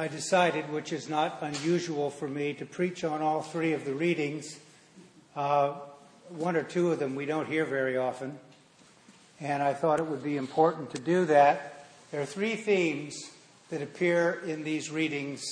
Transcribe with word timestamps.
I 0.00 0.06
decided, 0.06 0.70
which 0.70 0.92
is 0.92 1.08
not 1.08 1.38
unusual 1.40 2.10
for 2.10 2.28
me, 2.28 2.52
to 2.54 2.64
preach 2.64 3.02
on 3.02 3.20
all 3.20 3.42
three 3.42 3.72
of 3.72 3.84
the 3.84 3.94
readings. 3.94 4.56
Uh, 5.34 5.72
one 6.28 6.54
or 6.54 6.62
two 6.62 6.92
of 6.92 7.00
them 7.00 7.16
we 7.16 7.26
don't 7.26 7.48
hear 7.48 7.64
very 7.64 7.96
often, 7.96 8.38
and 9.40 9.60
I 9.60 9.74
thought 9.74 9.98
it 9.98 10.06
would 10.06 10.22
be 10.22 10.36
important 10.36 10.92
to 10.92 11.00
do 11.00 11.24
that. 11.24 11.88
There 12.12 12.20
are 12.20 12.26
three 12.26 12.54
themes 12.54 13.18
that 13.70 13.82
appear 13.82 14.40
in 14.46 14.62
these 14.62 14.88
readings 14.88 15.42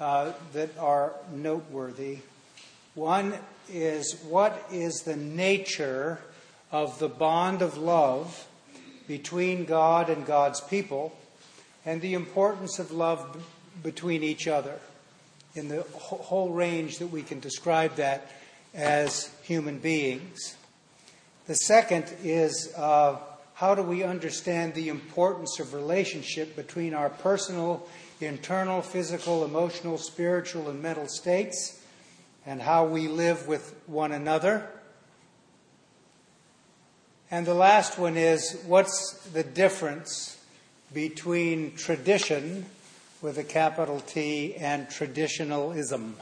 uh, 0.00 0.32
that 0.52 0.76
are 0.78 1.12
noteworthy. 1.32 2.18
One 2.96 3.34
is 3.72 4.20
what 4.28 4.66
is 4.72 5.02
the 5.02 5.14
nature 5.14 6.18
of 6.72 6.98
the 6.98 7.08
bond 7.08 7.62
of 7.62 7.78
love 7.78 8.48
between 9.06 9.64
God 9.64 10.10
and 10.10 10.26
God's 10.26 10.60
people, 10.60 11.16
and 11.84 12.02
the 12.02 12.14
importance 12.14 12.80
of 12.80 12.90
love 12.90 13.40
between 13.82 14.22
each 14.22 14.46
other 14.48 14.78
in 15.54 15.68
the 15.68 15.82
whole 15.82 16.50
range 16.50 16.98
that 16.98 17.06
we 17.08 17.22
can 17.22 17.40
describe 17.40 17.96
that 17.96 18.30
as 18.74 19.30
human 19.42 19.78
beings. 19.78 20.54
The 21.46 21.54
second 21.54 22.12
is 22.22 22.72
uh, 22.76 23.16
how 23.54 23.74
do 23.74 23.82
we 23.82 24.02
understand 24.02 24.74
the 24.74 24.88
importance 24.88 25.58
of 25.58 25.72
relationship 25.72 26.56
between 26.56 26.92
our 26.92 27.08
personal, 27.08 27.86
internal, 28.20 28.82
physical, 28.82 29.44
emotional, 29.44 29.96
spiritual, 29.96 30.68
and 30.68 30.82
mental 30.82 31.08
states, 31.08 31.80
and 32.44 32.60
how 32.60 32.84
we 32.84 33.08
live 33.08 33.48
with 33.48 33.74
one 33.86 34.12
another. 34.12 34.68
And 37.30 37.46
the 37.46 37.54
last 37.54 37.98
one 37.98 38.16
is 38.16 38.62
what's 38.66 39.12
the 39.32 39.42
difference 39.42 40.38
between 40.92 41.74
tradition 41.76 42.66
with 43.26 43.38
a 43.38 43.42
capital 43.42 43.98
T 43.98 44.54
and 44.54 44.88
traditionalism? 44.88 46.14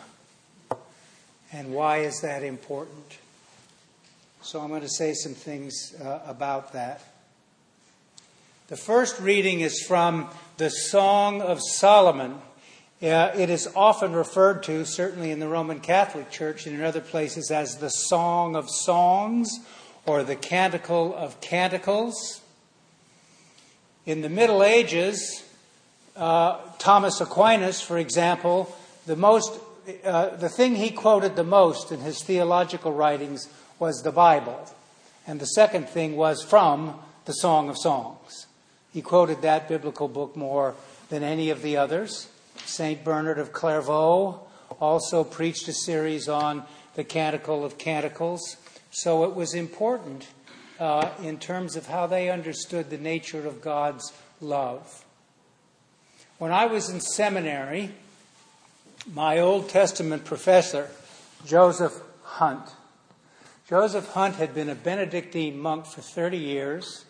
And 1.52 1.74
why 1.74 1.98
is 1.98 2.22
that 2.22 2.42
important? 2.42 3.18
So 4.40 4.58
I'm 4.58 4.70
going 4.70 4.80
to 4.80 4.88
say 4.88 5.12
some 5.12 5.34
things 5.34 5.94
uh, 6.02 6.20
about 6.26 6.72
that. 6.72 7.02
The 8.68 8.78
first 8.78 9.20
reading 9.20 9.60
is 9.60 9.84
from 9.86 10.30
the 10.56 10.70
Song 10.70 11.42
of 11.42 11.60
Solomon. 11.60 12.40
Uh, 13.02 13.32
it 13.36 13.50
is 13.50 13.68
often 13.76 14.14
referred 14.14 14.62
to, 14.62 14.86
certainly 14.86 15.30
in 15.30 15.40
the 15.40 15.48
Roman 15.48 15.80
Catholic 15.80 16.30
Church 16.30 16.66
and 16.66 16.74
in 16.74 16.82
other 16.82 17.02
places, 17.02 17.50
as 17.50 17.76
the 17.76 17.90
Song 17.90 18.56
of 18.56 18.70
Songs 18.70 19.50
or 20.06 20.24
the 20.24 20.36
Canticle 20.36 21.14
of 21.14 21.38
Canticles. 21.42 22.40
In 24.06 24.22
the 24.22 24.30
Middle 24.30 24.62
Ages, 24.62 25.43
uh, 26.16 26.58
Thomas 26.78 27.20
Aquinas, 27.20 27.80
for 27.80 27.98
example, 27.98 28.74
the 29.06 29.16
most 29.16 29.58
uh, 30.04 30.34
the 30.36 30.48
thing 30.48 30.76
he 30.76 30.90
quoted 30.90 31.36
the 31.36 31.44
most 31.44 31.92
in 31.92 32.00
his 32.00 32.22
theological 32.22 32.92
writings 32.92 33.48
was 33.78 34.02
the 34.02 34.12
Bible, 34.12 34.58
and 35.26 35.40
the 35.40 35.46
second 35.46 35.88
thing 35.88 36.16
was 36.16 36.42
from 36.42 36.98
the 37.26 37.32
Song 37.32 37.68
of 37.68 37.76
Songs. 37.76 38.46
He 38.92 39.02
quoted 39.02 39.42
that 39.42 39.68
biblical 39.68 40.08
book 40.08 40.36
more 40.36 40.74
than 41.10 41.22
any 41.22 41.50
of 41.50 41.62
the 41.62 41.76
others. 41.76 42.28
St. 42.64 43.04
Bernard 43.04 43.38
of 43.38 43.52
Clairvaux 43.52 44.40
also 44.80 45.24
preached 45.24 45.68
a 45.68 45.72
series 45.72 46.28
on 46.28 46.64
the 46.94 47.04
Canticle 47.04 47.64
of 47.64 47.76
Canticles. 47.76 48.56
So 48.90 49.24
it 49.24 49.34
was 49.34 49.52
important 49.54 50.28
uh, 50.78 51.10
in 51.22 51.38
terms 51.38 51.76
of 51.76 51.86
how 51.86 52.06
they 52.06 52.30
understood 52.30 52.90
the 52.90 52.98
nature 52.98 53.46
of 53.46 53.60
God's 53.60 54.12
love. 54.40 55.03
When 56.44 56.52
I 56.52 56.66
was 56.66 56.90
in 56.90 57.00
seminary, 57.00 57.88
my 59.14 59.38
Old 59.38 59.70
Testament 59.70 60.26
professor, 60.26 60.90
Joseph 61.46 61.98
Hunt, 62.22 62.68
Joseph 63.66 64.08
Hunt 64.08 64.36
had 64.36 64.54
been 64.54 64.68
a 64.68 64.74
Benedictine 64.74 65.58
monk 65.58 65.86
for 65.86 66.02
30 66.02 66.36
years, 66.36 67.06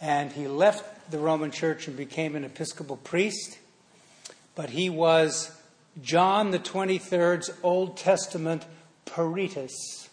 and 0.00 0.32
he 0.32 0.48
left 0.48 1.12
the 1.12 1.20
Roman 1.20 1.52
Church 1.52 1.86
and 1.86 1.96
became 1.96 2.34
an 2.34 2.42
Episcopal 2.42 2.96
priest. 2.96 3.58
But 4.56 4.70
he 4.70 4.90
was 4.90 5.56
John 6.02 6.50
the 6.50 6.58
23rd's 6.58 7.52
Old 7.62 7.96
Testament 7.96 8.64
peritus 9.04 10.08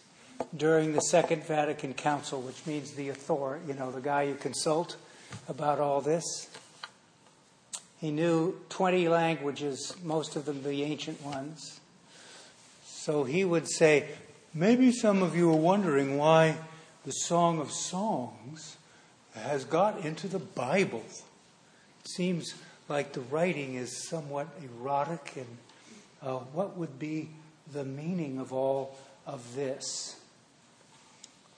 during 0.56 0.92
the 0.92 1.00
Second 1.00 1.42
Vatican 1.42 1.94
Council, 1.94 2.40
which 2.40 2.64
means 2.64 2.92
the 2.92 3.08
authority, 3.08 3.64
you 3.66 3.74
know, 3.74 3.90
the 3.90 4.00
guy 4.00 4.22
you 4.22 4.36
consult 4.36 4.98
about 5.48 5.80
all 5.80 6.00
this. 6.00 6.48
He 8.02 8.10
knew 8.10 8.58
20 8.68 9.08
languages, 9.08 9.94
most 10.02 10.34
of 10.34 10.44
them 10.44 10.64
the 10.64 10.82
ancient 10.82 11.22
ones. 11.22 11.78
So 12.84 13.22
he 13.22 13.44
would 13.44 13.70
say, 13.70 14.08
Maybe 14.52 14.92
some 14.92 15.22
of 15.22 15.34
you 15.34 15.50
are 15.50 15.56
wondering 15.56 16.18
why 16.18 16.56
the 17.06 17.12
Song 17.12 17.58
of 17.58 17.70
Songs 17.70 18.76
has 19.34 19.64
got 19.64 20.04
into 20.04 20.28
the 20.28 20.40
Bible. 20.40 21.04
It 22.04 22.10
seems 22.10 22.54
like 22.88 23.12
the 23.12 23.20
writing 23.20 23.76
is 23.76 24.08
somewhat 24.08 24.48
erotic, 24.62 25.34
and 25.36 25.46
uh, 26.22 26.38
what 26.52 26.76
would 26.76 26.98
be 26.98 27.30
the 27.72 27.84
meaning 27.84 28.38
of 28.38 28.52
all 28.52 28.98
of 29.26 29.54
this? 29.54 30.16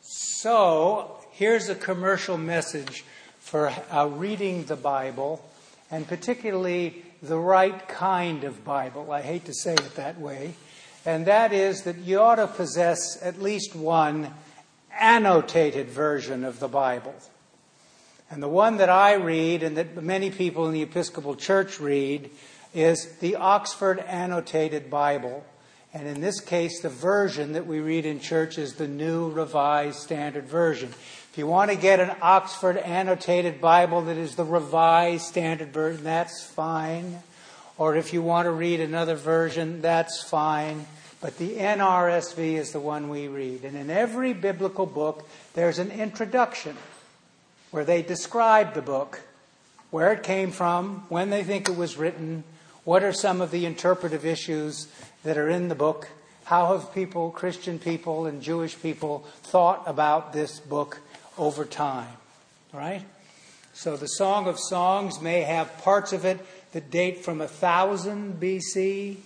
So, 0.03 1.17
here's 1.33 1.69
a 1.69 1.75
commercial 1.75 2.39
message 2.39 3.03
for 3.41 3.73
uh, 3.91 4.07
reading 4.07 4.67
the 4.67 4.77
Bible, 4.77 5.45
and 5.95 6.09
particularly 6.09 7.05
the 7.23 7.39
right 7.39 7.87
kind 7.87 8.43
of 8.43 8.65
Bible. 8.65 9.13
I 9.13 9.23
hate 9.23 9.45
to 9.45 9.55
say 9.55 9.75
it 9.75 9.95
that 9.95 10.19
way. 10.21 10.55
And 11.07 11.27
that 11.27 11.53
is 11.53 11.83
that 11.83 11.99
you 11.99 12.19
ought 12.19 12.35
to 12.37 12.49
possess 12.49 13.23
at 13.23 13.41
least 13.41 13.77
one 13.77 14.35
annotated 14.99 15.89
version 15.89 16.45
of 16.45 16.59
the 16.59 16.67
Bible. 16.67 17.15
And 18.29 18.43
the 18.43 18.49
one 18.49 18.79
that 18.79 18.91
I 18.91 19.15
read 19.15 19.63
and 19.63 19.77
that 19.77 20.03
many 20.03 20.33
people 20.33 20.67
in 20.67 20.73
the 20.73 20.83
Episcopal 20.83 21.37
Church 21.37 21.79
read 21.79 22.29
is 22.75 23.17
the 23.19 23.37
Oxford 23.37 24.01
Annotated 24.01 24.91
Bible. 24.91 25.45
And 25.93 26.09
in 26.09 26.21
this 26.21 26.41
case, 26.41 26.83
the 26.83 26.89
version 26.89 27.53
that 27.53 27.69
we 27.69 27.79
read 27.79 28.05
in 28.05 28.19
church 28.19 28.59
is 28.59 28.75
the 28.75 28.89
New 28.89 29.31
Revised 29.31 30.01
Standard 30.01 30.49
Version. 30.49 30.93
If 31.35 31.39
you 31.39 31.49
want 31.49 31.73
to 31.73 31.77
get 31.77 31.99
an 31.99 32.15
Oxford 32.23 32.77
annotated 32.77 33.61
Bible 33.61 34.03
that 34.03 34.17
is 34.17 34.37
the 34.37 34.45
Revised 34.45 35.25
Standard 35.25 35.73
Version, 35.73 36.05
that's 36.05 36.45
fine. 36.45 37.25
Or 37.77 37.97
if 37.97 38.13
you 38.13 38.23
want 38.23 38.47
to 38.47 38.53
read 38.53 38.79
another 38.79 39.17
version, 39.17 39.81
that's 39.81 40.23
fine. 40.23 40.87
But 41.21 41.37
the 41.39 41.57
NRSV 41.57 42.39
is 42.39 42.71
the 42.71 42.79
one 42.79 43.09
we 43.09 43.27
read. 43.27 43.65
And 43.65 43.77
in 43.77 43.91
every 43.91 44.33
biblical 44.33 44.87
book, 44.87 45.29
there's 45.55 45.81
an 45.81 45.91
introduction 45.91 46.77
where 47.73 47.85
they 47.85 48.01
describe 48.01 48.75
the 48.75 48.81
book, 48.81 49.23
where 49.91 50.13
it 50.13 50.23
came 50.23 50.53
from, 50.53 51.05
when 51.09 51.31
they 51.31 51.43
think 51.43 51.69
it 51.69 51.77
was 51.77 51.97
written, 51.97 52.45
what 52.85 53.03
are 53.03 53.13
some 53.13 53.41
of 53.41 53.51
the 53.51 53.67
interpretive 53.67 54.25
issues 54.25 54.87
that 55.25 55.37
are 55.37 55.51
in 55.51 55.67
the 55.67 55.75
book? 55.75 56.11
How 56.45 56.79
have 56.79 56.95
people, 56.95 57.33
Christian 57.33 57.81
people 57.81 58.27
and 58.27 58.41
Jewish 58.41 58.81
people, 58.81 59.25
thought 59.43 59.83
about 59.87 60.33
this 60.33 60.61
book 60.61 61.01
over 61.39 61.65
time? 61.65 62.17
Right? 62.73 63.03
So 63.73 63.97
the 63.97 64.07
Song 64.07 64.47
of 64.47 64.59
Songs 64.59 65.21
may 65.21 65.43
have 65.43 65.83
parts 65.83 66.13
of 66.13 66.25
it 66.25 66.39
that 66.73 66.91
date 66.91 67.25
from 67.25 67.39
1000 67.39 68.41
BC 68.41 69.17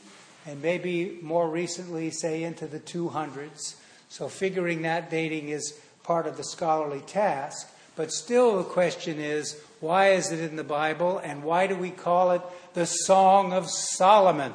and 0.46 0.62
maybe 0.62 1.18
more 1.20 1.48
recently, 1.48 2.10
say, 2.10 2.42
into 2.42 2.66
the 2.66 2.80
200s. 2.80 3.74
So 4.08 4.28
figuring 4.28 4.82
that 4.82 5.10
dating 5.10 5.50
is 5.50 5.78
part 6.02 6.26
of 6.26 6.38
the 6.38 6.44
scholarly 6.44 7.00
task. 7.00 7.70
But 7.96 8.12
still, 8.12 8.56
the 8.56 8.64
question 8.64 9.18
is 9.18 9.60
why 9.80 10.12
is 10.12 10.32
it 10.32 10.40
in 10.40 10.56
the 10.56 10.64
Bible 10.64 11.18
and 11.18 11.42
why 11.42 11.66
do 11.66 11.76
we 11.76 11.90
call 11.90 12.30
it 12.30 12.42
the 12.72 12.86
Song 12.86 13.52
of 13.52 13.68
Solomon? 13.68 14.54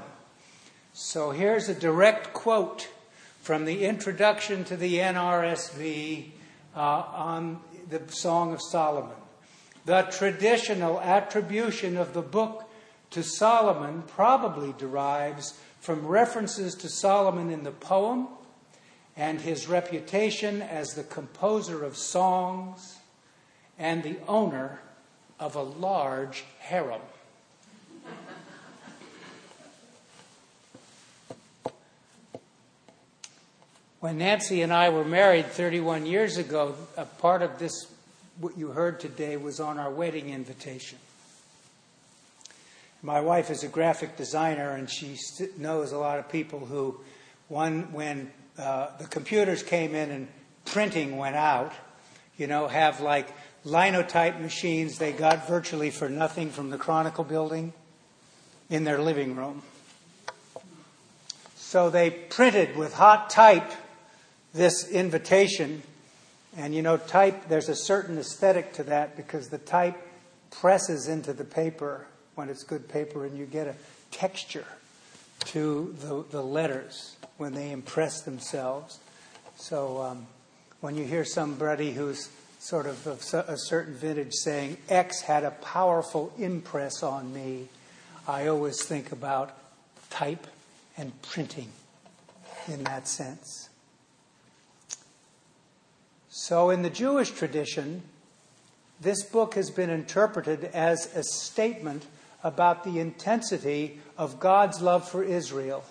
So 0.94 1.32
here's 1.32 1.70
a 1.70 1.76
direct 1.76 2.34
quote 2.34 2.88
from 3.42 3.66
the 3.66 3.86
introduction 3.86 4.64
to 4.64 4.78
the 4.78 4.96
NRSV 4.96 6.32
uh, 6.76 6.80
on 6.80 7.60
the 7.90 8.02
Song 8.10 8.54
of 8.54 8.62
Solomon. 8.62 9.16
The 9.86 10.04
traditional 10.04 11.00
attribution 11.02 11.98
of 11.98 12.14
the 12.14 12.22
book 12.22 12.70
to 13.12 13.24
Solomon 13.24 14.04
probably 14.08 14.74
derives 14.78 15.60
from 15.80 16.08
references 16.08 16.76
to 16.76 16.90
Solomon 16.90 17.52
in 17.52 17.64
the 17.64 17.72
poem 17.72 18.28
and 19.16 19.42
his 19.42 19.68
reputation 19.68 20.62
as 20.62 20.94
the 20.94 21.04
composer 21.04 21.84
of 21.84 21.98
songs 21.98 22.98
and 23.78 24.02
the 24.02 24.18
owner 24.28 24.80
of 25.40 25.56
a 25.56 25.62
large 25.62 26.46
harem. 26.60 27.02
When 34.04 34.18
Nancy 34.18 34.62
and 34.62 34.74
I 34.74 34.90
were 34.90 35.06
married 35.06 35.46
31 35.46 36.06
years 36.06 36.36
ago, 36.36 36.76
a 36.98 37.06
part 37.06 37.42
of 37.42 37.58
this, 37.58 37.88
what 38.38 38.58
you 38.58 38.68
heard 38.68 39.00
today, 39.00 39.38
was 39.38 39.62
on 39.62 39.80
our 39.80 39.90
wedding 39.90 40.30
invitation. 40.30 40.98
My 43.02 43.22
wife 43.22 43.50
is 43.50 43.64
a 43.64 43.70
graphic 43.70 44.18
designer, 44.18 44.72
and 44.72 44.90
she 44.90 45.18
knows 45.58 45.94
a 45.94 45.98
lot 45.98 46.20
of 46.20 46.28
people 46.28 46.60
who, 46.60 47.00
one, 47.48 47.94
when 47.94 48.30
uh, 48.58 48.88
the 49.00 49.06
computers 49.06 49.64
came 49.64 49.96
in 49.96 50.12
and 50.12 50.28
printing 50.66 51.16
went 51.16 51.38
out, 51.38 51.72
you 52.36 52.46
know, 52.46 52.68
have 52.68 53.00
like 53.00 53.30
linotype 53.64 54.38
machines 54.38 54.98
they 54.98 55.14
got 55.14 55.48
virtually 55.48 55.92
for 55.92 56.10
nothing 56.10 56.50
from 56.50 56.72
the 56.72 56.78
Chronicle 56.78 57.24
building 57.24 57.72
in 58.70 58.84
their 58.84 59.02
living 59.02 59.38
room. 59.38 59.62
So 61.56 61.90
they 61.90 62.10
printed 62.10 62.76
with 62.76 62.96
hot 62.96 63.30
type 63.30 63.72
this 64.54 64.90
invitation. 64.90 65.84
And 66.56 66.74
you 66.74 66.82
know, 66.82 66.98
type, 66.98 67.48
there's 67.50 67.70
a 67.70 67.76
certain 67.76 68.18
aesthetic 68.18 68.74
to 68.74 68.84
that 68.84 69.18
because 69.18 69.50
the 69.50 69.58
type 69.58 69.98
presses 70.52 71.08
into 71.08 71.34
the 71.34 71.44
paper 71.44 72.06
when 72.36 72.50
it's 72.50 72.64
good 72.64 72.88
paper 72.88 73.26
and 73.26 73.38
you 73.38 73.46
get 73.46 73.68
a 73.68 73.76
texture 74.12 74.66
to 75.46 75.96
the, 76.00 76.24
the 76.32 76.42
letters 76.42 77.18
when 77.38 77.54
they 77.54 77.72
impress 77.72 78.22
themselves. 78.22 79.00
So 79.58 80.02
um, 80.02 80.28
when 80.82 80.96
you 80.96 81.06
hear 81.06 81.26
somebody 81.26 81.92
who's 81.92 82.30
sort 82.60 82.86
of 82.86 83.06
of 83.08 83.20
a 83.50 83.58
certain 83.58 83.94
vintage 83.94 84.34
saying, 84.34 84.78
X 84.88 85.22
had 85.22 85.44
a 85.44 85.52
powerful 85.52 86.32
impress 86.38 87.04
on 87.04 87.34
me, 87.34 87.68
I 88.28 88.48
always 88.48 88.84
think 88.84 89.12
about 89.12 89.58
type 90.10 90.48
and 90.96 91.12
printing 91.22 91.70
in 92.68 92.84
that 92.86 93.08
sense. 93.08 93.63
So, 96.36 96.72
in 96.72 96.82
the 96.82 96.90
Jewish 96.90 97.30
tradition, 97.30 98.02
this 99.00 99.22
book 99.22 99.54
has 99.54 99.70
been 99.70 99.92
interpreted 99.92 100.64
as 100.74 101.16
a 101.16 101.22
statement 101.22 102.08
about 102.44 102.84
the 102.84 102.98
intensity 102.98 104.00
of 104.18 104.40
God's 104.40 104.82
love 104.82 105.08
for 105.08 105.24
Israel, 105.24 105.84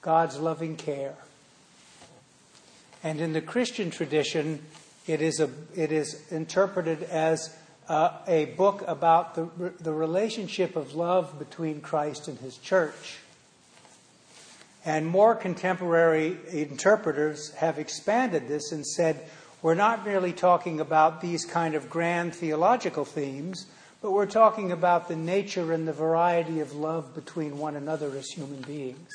God's 0.00 0.38
loving 0.38 0.76
care. 0.76 1.16
And 3.04 3.20
in 3.20 3.34
the 3.34 3.42
Christian 3.42 3.90
tradition, 3.90 4.64
it 5.06 5.20
is, 5.20 5.38
a, 5.38 5.50
it 5.76 5.92
is 5.92 6.32
interpreted 6.32 7.02
as 7.02 7.54
uh, 7.90 8.20
a 8.26 8.46
book 8.46 8.82
about 8.86 9.34
the, 9.34 9.74
the 9.80 9.92
relationship 9.92 10.76
of 10.76 10.94
love 10.94 11.38
between 11.38 11.82
Christ 11.82 12.26
and 12.26 12.38
his 12.38 12.56
church. 12.56 13.18
And 14.88 15.06
more 15.06 15.34
contemporary 15.34 16.38
interpreters 16.50 17.50
have 17.56 17.78
expanded 17.78 18.48
this 18.48 18.72
and 18.72 18.86
said, 18.86 19.20
we're 19.60 19.74
not 19.74 20.02
merely 20.02 20.32
talking 20.32 20.80
about 20.80 21.20
these 21.20 21.44
kind 21.44 21.74
of 21.74 21.90
grand 21.90 22.34
theological 22.34 23.04
themes, 23.04 23.66
but 24.00 24.12
we're 24.12 24.24
talking 24.24 24.72
about 24.72 25.08
the 25.08 25.14
nature 25.14 25.74
and 25.74 25.86
the 25.86 25.92
variety 25.92 26.60
of 26.60 26.72
love 26.72 27.14
between 27.14 27.58
one 27.58 27.76
another 27.76 28.16
as 28.16 28.28
human 28.28 28.62
beings. 28.62 29.10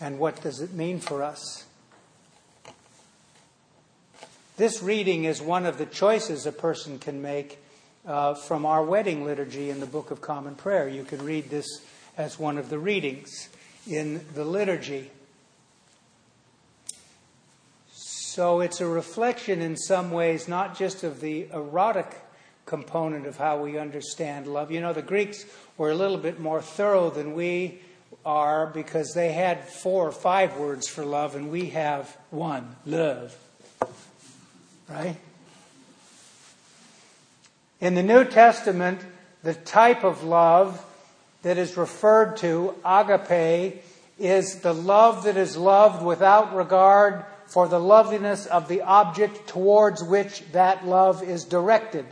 And 0.00 0.18
what 0.18 0.42
does 0.42 0.60
it 0.60 0.72
mean 0.72 0.98
for 0.98 1.22
us? 1.22 1.64
This 4.56 4.82
reading 4.82 5.26
is 5.26 5.40
one 5.40 5.64
of 5.64 5.78
the 5.78 5.86
choices 5.86 6.44
a 6.44 6.50
person 6.50 6.98
can 6.98 7.22
make 7.22 7.60
uh, 8.04 8.34
from 8.34 8.66
our 8.66 8.84
wedding 8.84 9.24
liturgy 9.24 9.70
in 9.70 9.78
the 9.78 9.86
Book 9.86 10.10
of 10.10 10.20
Common 10.20 10.56
Prayer. 10.56 10.88
You 10.88 11.04
can 11.04 11.24
read 11.24 11.50
this 11.50 11.86
as 12.18 12.36
one 12.36 12.58
of 12.58 12.68
the 12.68 12.80
readings 12.80 13.48
in 13.86 14.24
the 14.34 14.44
liturgy. 14.44 15.10
So 17.92 18.60
it's 18.60 18.80
a 18.80 18.86
reflection 18.86 19.60
in 19.60 19.76
some 19.76 20.10
ways, 20.10 20.48
not 20.48 20.76
just 20.76 21.04
of 21.04 21.20
the 21.20 21.48
erotic 21.52 22.22
component 22.64 23.26
of 23.26 23.36
how 23.36 23.62
we 23.62 23.78
understand 23.78 24.46
love. 24.46 24.70
You 24.70 24.80
know, 24.80 24.92
the 24.92 25.02
Greeks 25.02 25.44
were 25.76 25.90
a 25.90 25.94
little 25.94 26.16
bit 26.16 26.40
more 26.40 26.62
thorough 26.62 27.10
than 27.10 27.34
we 27.34 27.80
are 28.24 28.66
because 28.68 29.12
they 29.14 29.32
had 29.32 29.68
four 29.68 30.06
or 30.06 30.12
five 30.12 30.56
words 30.56 30.88
for 30.88 31.04
love, 31.04 31.34
and 31.36 31.50
we 31.50 31.70
have 31.70 32.16
one 32.30 32.76
love 32.86 33.36
right? 34.92 35.16
In 37.80 37.94
the 37.94 38.02
New 38.02 38.24
Testament, 38.24 39.00
the 39.42 39.54
type 39.54 40.04
of 40.04 40.22
love 40.22 40.84
that 41.42 41.58
is 41.58 41.76
referred 41.76 42.36
to, 42.38 42.74
agape, 42.84 43.82
is 44.18 44.60
the 44.60 44.72
love 44.72 45.24
that 45.24 45.36
is 45.36 45.56
loved 45.56 46.04
without 46.04 46.54
regard 46.54 47.24
for 47.46 47.68
the 47.68 47.80
loveliness 47.80 48.46
of 48.46 48.68
the 48.68 48.82
object 48.82 49.48
towards 49.48 50.02
which 50.02 50.42
that 50.52 50.86
love 50.86 51.22
is 51.22 51.44
directed. 51.44 52.06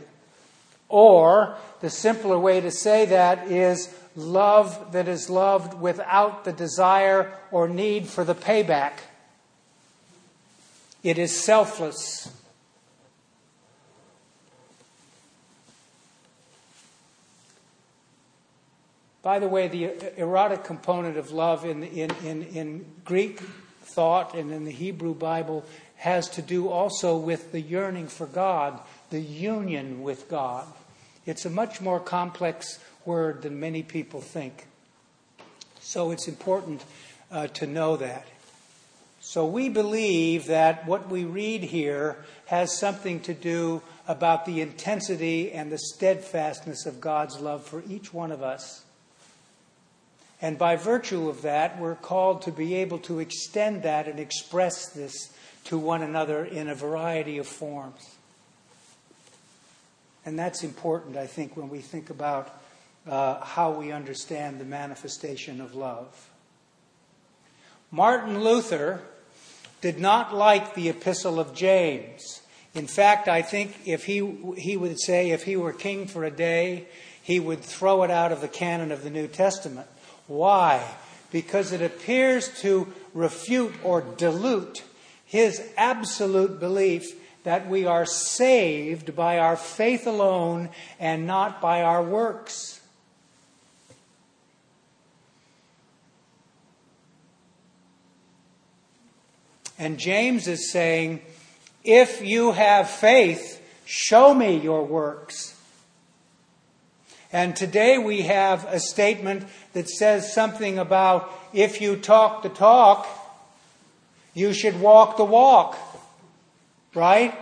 Or, 0.89 1.55
the 1.79 1.89
simpler 1.89 2.37
way 2.37 2.61
to 2.61 2.69
say 2.69 3.05
that 3.05 3.49
is 3.49 3.93
love 4.15 4.91
that 4.91 5.07
is 5.07 5.29
loved 5.29 5.79
without 5.79 6.43
the 6.43 6.51
desire 6.51 7.31
or 7.49 7.69
need 7.69 8.07
for 8.07 8.23
the 8.23 8.35
payback. 8.35 8.93
It 11.01 11.17
is 11.17 11.35
selfless. 11.35 12.29
By 19.23 19.39
the 19.39 19.47
way, 19.47 19.67
the 19.67 20.19
erotic 20.19 20.63
component 20.63 21.17
of 21.17 21.31
love 21.31 21.63
in, 21.63 21.83
in, 21.83 22.11
in, 22.23 22.43
in 22.43 22.85
Greek 23.05 23.39
thought 23.83 24.33
and 24.33 24.51
in 24.51 24.63
the 24.63 24.71
Hebrew 24.71 25.13
Bible 25.13 25.63
has 25.97 26.27
to 26.29 26.41
do 26.41 26.69
also 26.69 27.15
with 27.17 27.51
the 27.51 27.61
yearning 27.61 28.07
for 28.07 28.25
God, 28.25 28.79
the 29.11 29.19
union 29.19 30.01
with 30.01 30.27
God. 30.27 30.65
It's 31.25 31.45
a 31.45 31.49
much 31.49 31.81
more 31.81 31.99
complex 31.99 32.79
word 33.05 33.43
than 33.43 33.59
many 33.59 33.83
people 33.83 34.21
think. 34.21 34.65
So 35.79 36.09
it's 36.09 36.27
important 36.27 36.83
uh, 37.29 37.47
to 37.47 37.67
know 37.67 37.97
that. 37.97 38.25
So 39.19 39.45
we 39.45 39.69
believe 39.69 40.47
that 40.47 40.87
what 40.87 41.09
we 41.09 41.25
read 41.25 41.63
here 41.63 42.25
has 42.47 42.75
something 42.75 43.19
to 43.21 43.35
do 43.35 43.83
about 44.07 44.45
the 44.45 44.61
intensity 44.61 45.51
and 45.51 45.71
the 45.71 45.77
steadfastness 45.77 46.87
of 46.87 46.99
God's 46.99 47.39
love 47.39 47.63
for 47.63 47.83
each 47.87 48.11
one 48.11 48.31
of 48.31 48.41
us. 48.41 48.83
And 50.41 50.57
by 50.57 50.75
virtue 50.75 51.29
of 51.29 51.43
that, 51.43 51.79
we're 51.79 51.95
called 51.95 52.41
to 52.43 52.51
be 52.51 52.75
able 52.75 52.97
to 52.99 53.19
extend 53.19 53.83
that 53.83 54.07
and 54.07 54.19
express 54.19 54.89
this 54.89 55.31
to 55.65 55.77
one 55.77 56.01
another 56.01 56.43
in 56.43 56.67
a 56.67 56.75
variety 56.75 57.37
of 57.37 57.47
forms. 57.47 58.15
And 60.25 60.37
that's 60.37 60.63
important, 60.63 61.17
I 61.17 61.27
think, 61.27 61.55
when 61.55 61.69
we 61.69 61.79
think 61.79 62.09
about 62.09 62.59
uh, 63.07 63.43
how 63.43 63.71
we 63.71 63.91
understand 63.91 64.59
the 64.59 64.65
manifestation 64.65 65.61
of 65.61 65.75
love. 65.75 66.29
Martin 67.91 68.43
Luther 68.43 69.01
did 69.81 69.99
not 69.99 70.33
like 70.33 70.75
the 70.75 70.89
Epistle 70.89 71.39
of 71.39 71.53
James. 71.53 72.41
In 72.73 72.87
fact, 72.87 73.27
I 73.27 73.41
think 73.41 73.75
if 73.85 74.05
he, 74.05 74.37
he 74.57 74.77
would 74.77 74.99
say 74.99 75.31
if 75.31 75.43
he 75.43 75.57
were 75.57 75.73
king 75.73 76.07
for 76.07 76.23
a 76.23 76.31
day, 76.31 76.87
he 77.21 77.39
would 77.39 77.61
throw 77.61 78.03
it 78.03 78.11
out 78.11 78.31
of 78.31 78.41
the 78.41 78.47
canon 78.47 78.91
of 78.91 79.03
the 79.03 79.09
New 79.09 79.27
Testament. 79.27 79.87
Why? 80.31 80.81
Because 81.29 81.73
it 81.73 81.81
appears 81.81 82.47
to 82.61 82.87
refute 83.13 83.73
or 83.83 83.99
dilute 84.01 84.83
his 85.25 85.61
absolute 85.75 86.57
belief 86.57 87.19
that 87.43 87.67
we 87.67 87.85
are 87.85 88.05
saved 88.05 89.13
by 89.13 89.39
our 89.39 89.57
faith 89.57 90.07
alone 90.07 90.69
and 91.01 91.27
not 91.27 91.59
by 91.59 91.81
our 91.81 92.01
works. 92.01 92.79
And 99.77 99.97
James 99.97 100.47
is 100.47 100.71
saying, 100.71 101.23
if 101.83 102.21
you 102.21 102.53
have 102.53 102.89
faith, 102.89 103.61
show 103.83 104.33
me 104.33 104.57
your 104.57 104.85
works. 104.85 105.50
And 107.33 107.55
today 107.55 107.97
we 107.97 108.23
have 108.23 108.65
a 108.65 108.79
statement 108.79 109.47
that 109.73 109.89
says 109.89 110.33
something 110.33 110.77
about 110.77 111.31
if 111.53 111.79
you 111.79 111.95
talk 111.95 112.43
the 112.43 112.49
talk, 112.49 113.07
you 114.33 114.53
should 114.53 114.79
walk 114.81 115.17
the 115.17 115.25
walk. 115.25 115.77
Right? 116.93 117.33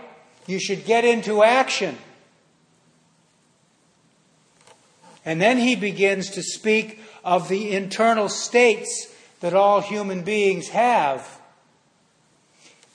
You 0.46 0.60
should 0.60 0.84
get 0.84 1.04
into 1.04 1.42
action. 1.42 1.98
And 5.24 5.40
then 5.40 5.58
he 5.58 5.76
begins 5.76 6.30
to 6.30 6.42
speak 6.42 7.00
of 7.24 7.48
the 7.48 7.72
internal 7.72 8.28
states 8.28 9.12
that 9.40 9.54
all 9.54 9.80
human 9.80 10.22
beings 10.22 10.68
have. 10.68 11.40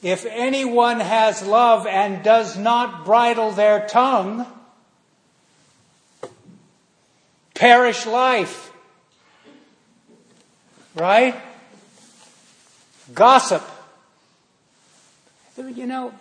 If 0.02 0.25
anyone 0.25 1.00
has 1.00 1.42
love 1.46 1.88
and 1.88 2.24
does 2.24 2.58
not 2.58 3.06
bridle 3.06 3.52
their 3.52 3.88
tongue, 3.88 4.46
perish 7.56 8.06
life. 8.06 8.72
Right? 10.94 11.36
Gossip. 13.14 13.64
You 15.58 15.88
know, 15.88 16.14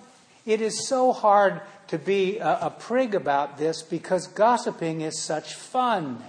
it 0.46 0.60
is 0.60 0.88
so 0.88 1.12
hard 1.12 1.60
to 1.88 1.98
be 1.98 2.38
a, 2.38 2.58
a 2.62 2.70
prig 2.70 3.14
about 3.14 3.58
this 3.58 3.82
because 3.82 4.26
gossiping 4.28 5.02
is 5.02 5.20
such 5.20 5.54
fun, 5.54 6.22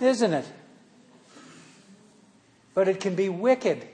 isn't 0.00 0.32
it? 0.32 0.46
But 2.74 2.88
it 2.88 3.00
can 3.00 3.14
be 3.14 3.28
wicked. 3.28 3.86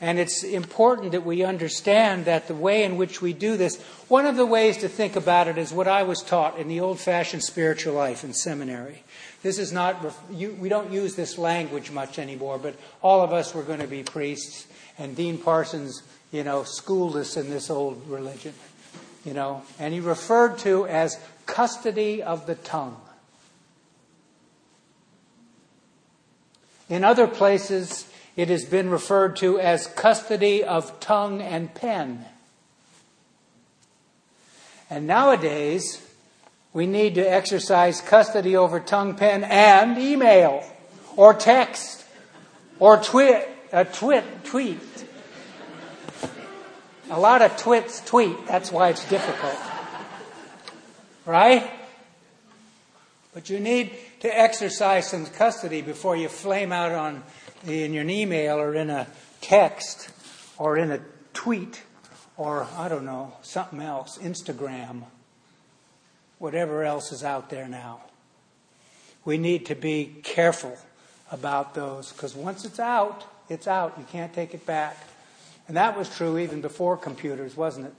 And 0.00 0.20
it's 0.20 0.44
important 0.44 1.10
that 1.12 1.26
we 1.26 1.42
understand 1.42 2.26
that 2.26 2.46
the 2.46 2.54
way 2.54 2.84
in 2.84 2.96
which 2.96 3.20
we 3.20 3.32
do 3.32 3.56
this, 3.56 3.80
one 4.06 4.26
of 4.26 4.36
the 4.36 4.46
ways 4.46 4.76
to 4.78 4.88
think 4.88 5.16
about 5.16 5.48
it 5.48 5.58
is 5.58 5.72
what 5.72 5.88
I 5.88 6.04
was 6.04 6.22
taught 6.22 6.56
in 6.56 6.68
the 6.68 6.78
old 6.78 7.00
fashioned 7.00 7.42
spiritual 7.42 7.94
life 7.94 8.22
in 8.22 8.32
seminary. 8.32 9.02
This 9.42 9.58
is 9.58 9.72
not, 9.72 10.14
we 10.30 10.68
don't 10.68 10.92
use 10.92 11.16
this 11.16 11.36
language 11.36 11.90
much 11.90 12.20
anymore, 12.20 12.58
but 12.58 12.76
all 13.02 13.22
of 13.22 13.32
us 13.32 13.54
were 13.54 13.64
going 13.64 13.80
to 13.80 13.88
be 13.88 14.04
priests, 14.04 14.68
and 14.98 15.16
Dean 15.16 15.36
Parsons, 15.36 16.02
you 16.30 16.44
know, 16.44 16.62
schooled 16.62 17.16
us 17.16 17.36
in 17.36 17.50
this 17.50 17.68
old 17.68 18.08
religion, 18.08 18.54
you 19.24 19.34
know, 19.34 19.62
and 19.80 19.92
he 19.92 20.00
referred 20.00 20.58
to 20.58 20.86
as 20.86 21.18
custody 21.46 22.22
of 22.22 22.46
the 22.46 22.54
tongue. 22.54 23.00
In 26.88 27.02
other 27.04 27.26
places, 27.26 28.08
it 28.38 28.50
has 28.50 28.64
been 28.64 28.88
referred 28.88 29.34
to 29.34 29.58
as 29.58 29.88
custody 29.88 30.62
of 30.62 31.00
tongue 31.00 31.42
and 31.42 31.74
pen. 31.74 32.24
And 34.88 35.08
nowadays, 35.08 36.00
we 36.72 36.86
need 36.86 37.16
to 37.16 37.20
exercise 37.20 38.00
custody 38.00 38.54
over 38.54 38.78
tongue, 38.78 39.16
pen, 39.16 39.42
and 39.42 39.98
email, 39.98 40.64
or 41.16 41.34
text, 41.34 42.04
or 42.78 42.98
twit, 42.98 43.48
a 43.72 43.78
uh, 43.78 43.84
twit, 43.84 44.24
tweet. 44.44 44.78
A 47.10 47.18
lot 47.18 47.42
of 47.42 47.56
twits 47.56 48.04
tweet. 48.04 48.46
That's 48.46 48.70
why 48.70 48.90
it's 48.90 49.04
difficult. 49.08 49.56
Right? 51.26 51.68
But 53.34 53.50
you 53.50 53.58
need 53.58 53.96
to 54.20 54.28
exercise 54.28 55.08
some 55.08 55.26
custody 55.26 55.82
before 55.82 56.16
you 56.16 56.28
flame 56.28 56.70
out 56.70 56.92
on 56.92 57.24
in 57.66 57.96
an 57.96 58.10
email 58.10 58.58
or 58.58 58.74
in 58.74 58.90
a 58.90 59.06
text 59.40 60.10
or 60.58 60.76
in 60.76 60.90
a 60.90 61.00
tweet 61.32 61.82
or, 62.36 62.66
I 62.76 62.88
don't 62.88 63.04
know, 63.04 63.32
something 63.42 63.80
else, 63.80 64.18
Instagram, 64.18 65.02
whatever 66.38 66.84
else 66.84 67.12
is 67.12 67.24
out 67.24 67.50
there 67.50 67.68
now. 67.68 68.00
We 69.24 69.38
need 69.38 69.66
to 69.66 69.74
be 69.74 70.16
careful 70.22 70.78
about 71.30 71.74
those 71.74 72.12
because 72.12 72.34
once 72.34 72.64
it's 72.64 72.80
out, 72.80 73.24
it's 73.48 73.66
out. 73.66 73.94
You 73.98 74.04
can't 74.10 74.32
take 74.32 74.54
it 74.54 74.64
back. 74.64 74.96
And 75.66 75.76
that 75.76 75.98
was 75.98 76.08
true 76.08 76.38
even 76.38 76.60
before 76.60 76.96
computers, 76.96 77.56
wasn't 77.56 77.86
it? 77.86 77.94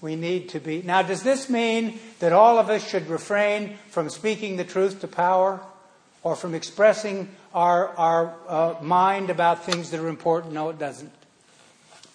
We 0.00 0.16
need 0.16 0.50
to 0.50 0.60
be. 0.60 0.82
Now, 0.82 1.02
does 1.02 1.22
this 1.22 1.50
mean 1.50 1.98
that 2.20 2.32
all 2.32 2.58
of 2.58 2.70
us 2.70 2.88
should 2.88 3.08
refrain 3.08 3.76
from 3.88 4.08
speaking 4.08 4.56
the 4.56 4.64
truth 4.64 5.00
to 5.00 5.08
power 5.08 5.60
or 6.22 6.36
from 6.36 6.54
expressing 6.54 7.28
our, 7.52 7.88
our 7.96 8.34
uh, 8.48 8.74
mind 8.82 9.30
about 9.30 9.64
things 9.64 9.90
that 9.90 10.00
are 10.00 10.08
important. 10.08 10.52
No, 10.52 10.68
it 10.68 10.78
doesn't. 10.78 11.12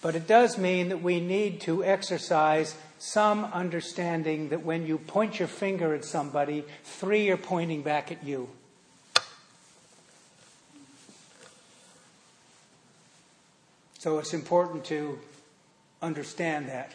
But 0.02 0.14
it 0.14 0.26
does 0.26 0.56
mean 0.56 0.90
that 0.90 1.02
we 1.02 1.20
need 1.20 1.60
to 1.62 1.84
exercise 1.84 2.76
some 2.98 3.44
understanding 3.46 4.48
that 4.50 4.64
when 4.64 4.86
you 4.86 4.98
point 4.98 5.38
your 5.38 5.48
finger 5.48 5.94
at 5.94 6.04
somebody, 6.04 6.64
three 6.84 7.28
are 7.30 7.36
pointing 7.36 7.82
back 7.82 8.10
at 8.10 8.24
you. 8.24 8.48
So 13.98 14.18
it's 14.18 14.34
important 14.34 14.84
to 14.86 15.18
understand 16.00 16.68
that 16.68 16.94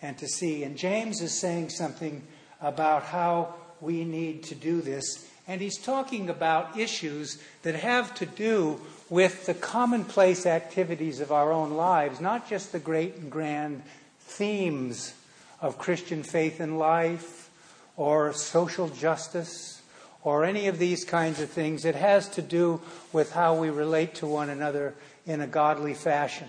and 0.00 0.16
to 0.18 0.26
see. 0.26 0.64
And 0.64 0.76
James 0.76 1.20
is 1.20 1.38
saying 1.38 1.68
something 1.68 2.22
about 2.60 3.02
how 3.02 3.54
we 3.80 4.04
need 4.04 4.44
to 4.44 4.54
do 4.54 4.80
this 4.80 5.28
and 5.48 5.60
he's 5.60 5.78
talking 5.78 6.28
about 6.28 6.78
issues 6.78 7.40
that 7.62 7.74
have 7.76 8.14
to 8.16 8.26
do 8.26 8.80
with 9.08 9.46
the 9.46 9.54
commonplace 9.54 10.46
activities 10.46 11.20
of 11.20 11.30
our 11.30 11.52
own 11.52 11.74
lives, 11.74 12.20
not 12.20 12.48
just 12.48 12.72
the 12.72 12.78
great 12.78 13.14
and 13.16 13.30
grand 13.30 13.82
themes 14.20 15.14
of 15.60 15.78
Christian 15.78 16.22
faith 16.22 16.58
and 16.58 16.78
life 16.78 17.50
or 17.96 18.32
social 18.32 18.88
justice 18.88 19.82
or 20.24 20.44
any 20.44 20.66
of 20.66 20.78
these 20.78 21.04
kinds 21.04 21.40
of 21.40 21.48
things. 21.48 21.84
It 21.84 21.94
has 21.94 22.28
to 22.30 22.42
do 22.42 22.80
with 23.12 23.32
how 23.32 23.54
we 23.54 23.70
relate 23.70 24.16
to 24.16 24.26
one 24.26 24.50
another 24.50 24.94
in 25.24 25.40
a 25.40 25.46
godly 25.46 25.94
fashion. 25.94 26.48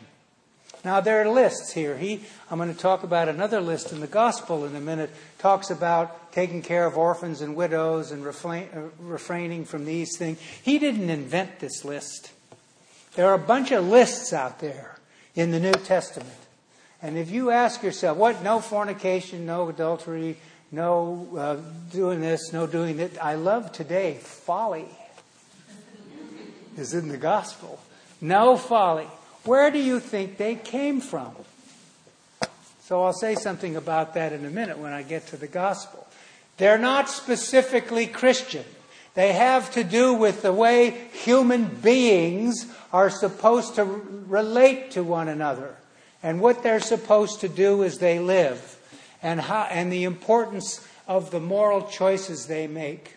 Now, 0.86 1.01
there 1.01 1.22
are 1.22 1.29
lists 1.29 1.74
here. 1.74 1.98
He, 1.98 2.22
I'm 2.50 2.57
going 2.57 2.74
to 2.74 2.79
talk 2.79 3.03
about 3.03 3.27
another 3.27 3.60
list 3.60 3.91
in 3.91 4.00
the 4.00 4.07
gospel 4.07 4.65
in 4.65 4.75
a 4.75 4.79
minute, 4.79 5.10
talks 5.39 5.69
about 5.69 6.31
taking 6.31 6.62
care 6.62 6.86
of 6.86 6.98
orphans 6.98 7.41
and 7.41 7.55
widows 7.55 8.12
and 8.12 8.24
refrain, 8.24 8.69
uh, 8.74 8.81
refraining 9.00 9.65
from 9.65 9.86
these 9.86 10.17
things. 10.17 10.39
He 10.63 10.79
didn't 10.79 11.10
invent 11.10 11.60
this 11.60 11.84
list. 11.84 12.31
There 13.15 13.27
are 13.27 13.34
a 13.34 13.39
bunch 13.39 13.72
of 13.72 13.86
lists 13.86 14.34
out 14.34 14.60
there 14.60 14.98
in 15.36 15.51
the 15.51 15.60
New 15.60 15.74
Testament. 15.74 16.29
And 17.01 17.17
if 17.17 17.31
you 17.31 17.51
ask 17.51 17.84
yourself, 17.84 18.17
what, 18.17 18.43
no 18.43 18.60
fornication, 18.60 19.46
no 19.46 19.69
adultery, 19.69 20.38
no 20.72 21.27
uh, 21.38 21.57
doing 21.91 22.22
this, 22.22 22.53
no 22.53 22.67
doing 22.67 22.98
that, 22.98 23.24
I 23.24 23.36
love 23.36 23.72
today, 23.72 24.15
folly 24.22 24.88
is 26.77 26.93
in 26.93 27.07
the 27.10 27.17
gospel. 27.17 27.79
No 28.22 28.55
folly. 28.55 29.07
Where 29.47 29.71
do 29.71 29.79
you 29.79 30.01
think 30.01 30.35
they 30.35 30.55
came 30.55 30.99
from? 30.99 31.33
So 32.81 33.03
I'll 33.03 33.13
say 33.13 33.35
something 33.35 33.77
about 33.77 34.13
that 34.15 34.33
in 34.33 34.45
a 34.45 34.49
minute 34.49 34.77
when 34.77 34.91
I 34.91 35.03
get 35.03 35.27
to 35.27 35.37
the 35.37 35.47
gospel. 35.47 36.05
They're 36.57 36.77
not 36.77 37.09
specifically 37.09 38.07
Christian. 38.07 38.65
They 39.13 39.31
have 39.31 39.71
to 39.71 39.85
do 39.85 40.13
with 40.13 40.41
the 40.41 40.51
way 40.51 41.07
human 41.13 41.65
beings 41.65 42.65
are 42.91 43.09
supposed 43.09 43.75
to 43.75 43.85
relate 43.85 44.91
to 44.91 45.03
one 45.03 45.29
another 45.29 45.77
and 46.21 46.41
what 46.41 46.61
they're 46.61 46.81
supposed 46.81 47.39
to 47.39 47.47
do 47.47 47.85
as 47.85 47.99
they 47.99 48.19
live 48.19 48.77
and, 49.23 49.39
how, 49.39 49.63
and 49.71 49.93
the 49.93 50.03
importance 50.03 50.85
of 51.07 51.31
the 51.31 51.39
moral 51.39 51.83
choices 51.83 52.47
they 52.47 52.67
make. 52.67 53.15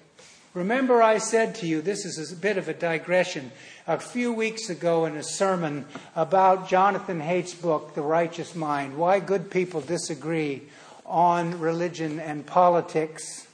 Remember, 0.55 1.03
I 1.03 1.19
said 1.19 1.57
to 1.57 1.67
you, 1.67 1.81
this 1.81 2.05
is 2.05 2.33
a 2.33 2.37
bit 2.37 2.57
of 2.57 2.69
a 2.69 2.75
digression, 2.75 3.53
a 3.91 3.99
few 3.99 4.33
weeks 4.33 4.71
ago 4.71 5.05
in 5.05 5.17
a 5.17 5.23
sermon 5.23 5.85
about 6.15 6.69
Jonathan 6.69 7.21
Haidt's 7.21 7.55
book, 7.55 7.93
The 7.97 8.03
Righteous 8.03 8.55
Mind 8.55 8.97
Why 8.97 9.19
Good 9.19 9.51
People 9.51 9.81
Disagree 9.81 10.63
on 11.05 11.59
Religion 11.59 12.21
and 12.21 12.47
Politics. 12.47 13.49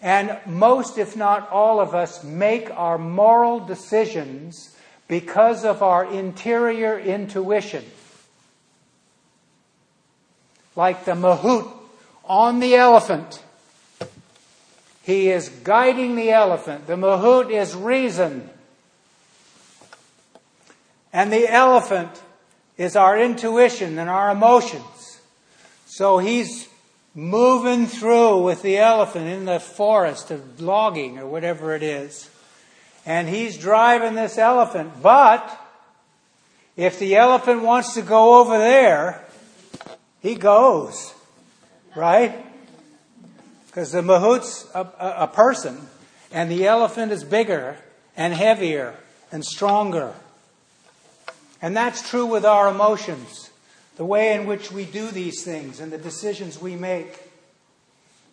And 0.00 0.38
most, 0.46 0.96
if 0.96 1.16
not 1.16 1.50
all 1.50 1.80
of 1.80 1.92
us, 1.92 2.22
make 2.22 2.70
our 2.70 2.98
moral 2.98 3.58
decisions 3.58 4.76
because 5.08 5.64
of 5.64 5.82
our 5.82 6.04
interior 6.04 6.96
intuition. 6.96 7.84
Like 10.76 11.04
the 11.04 11.12
mahout 11.12 11.68
on 12.24 12.60
the 12.60 12.76
elephant 12.76 13.42
he 15.02 15.30
is 15.30 15.48
guiding 15.48 16.14
the 16.14 16.30
elephant. 16.30 16.86
The 16.86 16.94
mahout 16.94 17.50
is 17.50 17.74
reason. 17.74 18.48
And 21.12 21.32
the 21.32 21.50
elephant 21.52 22.22
is 22.76 22.96
our 22.96 23.18
intuition 23.18 23.98
and 23.98 24.08
our 24.08 24.30
emotions. 24.30 25.20
So 25.86 26.18
he's 26.18 26.68
moving 27.14 27.86
through 27.86 28.42
with 28.42 28.62
the 28.62 28.78
elephant 28.78 29.28
in 29.28 29.44
the 29.44 29.60
forest 29.60 30.30
of 30.30 30.60
logging 30.60 31.18
or 31.18 31.26
whatever 31.26 31.74
it 31.74 31.82
is. 31.82 32.30
And 33.04 33.28
he's 33.28 33.58
driving 33.58 34.14
this 34.14 34.38
elephant. 34.38 35.02
But 35.02 35.58
if 36.76 36.98
the 36.98 37.16
elephant 37.16 37.62
wants 37.62 37.94
to 37.94 38.02
go 38.02 38.40
over 38.40 38.56
there, 38.56 39.24
he 40.20 40.34
goes. 40.34 41.12
Right? 41.94 42.46
Because 43.66 43.92
the 43.92 44.02
mahout's 44.02 44.66
a, 44.74 44.80
a, 44.80 45.14
a 45.24 45.26
person, 45.26 45.78
and 46.30 46.50
the 46.50 46.66
elephant 46.66 47.12
is 47.12 47.24
bigger 47.24 47.76
and 48.16 48.32
heavier 48.32 48.94
and 49.30 49.44
stronger. 49.44 50.14
And 51.62 51.76
that's 51.76 52.06
true 52.10 52.26
with 52.26 52.44
our 52.44 52.68
emotions, 52.68 53.50
the 53.96 54.04
way 54.04 54.34
in 54.34 54.46
which 54.46 54.72
we 54.72 54.84
do 54.84 55.12
these 55.12 55.44
things 55.44 55.78
and 55.78 55.92
the 55.92 55.98
decisions 55.98 56.60
we 56.60 56.74
make. 56.74 57.20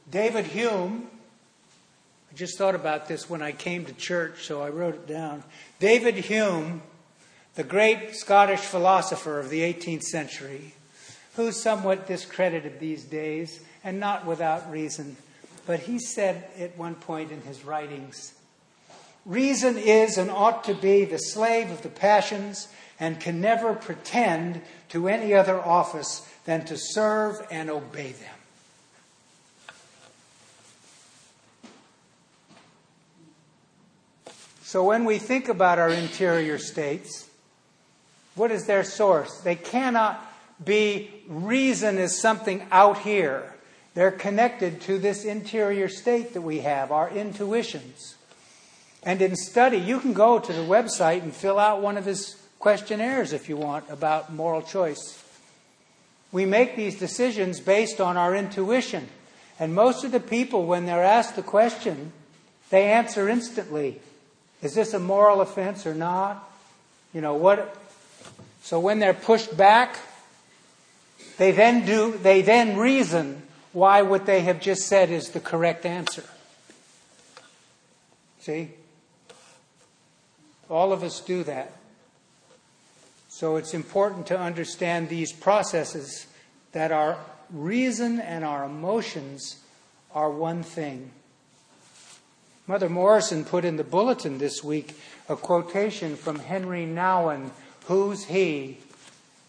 David 0.09 0.47
Hume, 0.47 1.07
I 2.31 2.35
just 2.35 2.57
thought 2.57 2.73
about 2.73 3.07
this 3.07 3.29
when 3.29 3.43
I 3.43 3.51
came 3.51 3.85
to 3.85 3.93
church, 3.93 4.45
so 4.45 4.63
I 4.63 4.69
wrote 4.69 4.95
it 4.95 5.07
down. 5.07 5.43
David 5.79 6.15
Hume, 6.15 6.81
the 7.53 7.63
great 7.63 8.15
Scottish 8.15 8.61
philosopher 8.61 9.39
of 9.39 9.51
the 9.51 9.61
18th 9.61 10.03
century, 10.03 10.73
who's 11.35 11.61
somewhat 11.61 12.07
discredited 12.07 12.79
these 12.79 13.03
days, 13.03 13.61
and 13.83 13.99
not 13.99 14.25
without 14.25 14.71
reason. 14.71 15.17
But 15.67 15.81
he 15.81 15.99
said 15.99 16.45
at 16.57 16.77
one 16.77 16.95
point 16.95 17.31
in 17.31 17.41
his 17.41 17.63
writings 17.63 18.33
Reason 19.25 19.77
is 19.77 20.17
and 20.17 20.31
ought 20.31 20.63
to 20.63 20.73
be 20.73 21.05
the 21.05 21.17
slave 21.17 21.69
of 21.69 21.83
the 21.83 21.89
passions 21.89 22.69
and 22.99 23.19
can 23.19 23.39
never 23.39 23.73
pretend 23.73 24.61
to 24.89 25.07
any 25.07 25.33
other 25.33 25.59
office 25.59 26.27
than 26.45 26.65
to 26.65 26.77
serve 26.77 27.45
and 27.49 27.69
obey 27.69 28.11
them. 28.11 28.33
So 34.61 34.83
when 34.83 35.05
we 35.05 35.17
think 35.17 35.49
about 35.49 35.79
our 35.79 35.89
interior 35.89 36.59
states, 36.59 37.27
what 38.35 38.51
is 38.51 38.67
their 38.67 38.83
source? 38.83 39.39
They 39.41 39.55
cannot 39.55 40.23
be 40.63 41.09
reason 41.27 41.97
is 41.97 42.21
something 42.21 42.67
out 42.71 42.99
here. 42.99 43.55
They're 43.95 44.11
connected 44.11 44.81
to 44.81 44.99
this 44.99 45.25
interior 45.25 45.89
state 45.89 46.33
that 46.33 46.41
we 46.41 46.59
have, 46.59 46.91
our 46.91 47.09
intuitions. 47.09 48.15
And 49.01 49.21
in 49.21 49.35
study, 49.35 49.77
you 49.77 49.99
can 49.99 50.13
go 50.13 50.39
to 50.39 50.53
the 50.53 50.61
website 50.61 51.23
and 51.23 51.33
fill 51.33 51.57
out 51.57 51.81
one 51.81 51.97
of 51.97 52.05
his 52.05 52.38
questionnaires 52.59 53.33
if 53.33 53.49
you 53.49 53.57
want 53.57 53.89
about 53.89 54.31
moral 54.31 54.61
choice. 54.61 55.23
We 56.31 56.45
make 56.45 56.75
these 56.75 56.99
decisions 56.99 57.59
based 57.59 57.99
on 57.99 58.17
our 58.17 58.35
intuition. 58.35 59.07
And 59.59 59.73
most 59.73 60.03
of 60.03 60.11
the 60.11 60.19
people, 60.19 60.65
when 60.65 60.85
they're 60.85 61.03
asked 61.03 61.35
the 61.35 61.41
question, 61.41 62.11
they 62.69 62.91
answer 62.91 63.27
instantly. 63.27 63.99
Is 64.61 64.75
this 64.75 64.93
a 64.93 64.99
moral 64.99 65.41
offense 65.41 65.87
or 65.87 65.95
not? 65.95 66.47
You 67.13 67.21
know, 67.21 67.33
what? 67.33 67.75
So 68.61 68.79
when 68.79 68.99
they're 68.99 69.13
pushed 69.13 69.57
back, 69.57 69.97
they 71.37 71.51
then 71.51 71.85
do, 71.85 72.17
they 72.17 72.41
then 72.41 72.77
reason 72.77 73.41
why 73.71 74.01
what 74.01 74.25
they 74.25 74.41
have 74.41 74.59
just 74.59 74.87
said 74.87 75.09
is 75.09 75.29
the 75.29 75.39
correct 75.39 75.85
answer. 75.85 76.23
See? 78.41 78.69
All 80.69 80.93
of 80.93 81.03
us 81.03 81.19
do 81.21 81.43
that. 81.45 81.78
So 83.39 83.55
it's 83.55 83.73
important 83.73 84.27
to 84.27 84.37
understand 84.37 85.07
these 85.07 85.31
processes 85.31 86.27
that 86.73 86.91
our 86.91 87.17
reason 87.49 88.19
and 88.19 88.43
our 88.43 88.65
emotions 88.65 89.63
are 90.13 90.29
one 90.29 90.61
thing. 90.61 91.11
Mother 92.67 92.89
Morrison 92.89 93.45
put 93.45 93.63
in 93.63 93.77
the 93.77 93.85
bulletin 93.85 94.39
this 94.39 94.61
week 94.61 94.93
a 95.29 95.37
quotation 95.37 96.17
from 96.17 96.39
Henry 96.39 96.85
Nouwen. 96.85 97.51
Who's 97.85 98.25
he? 98.25 98.79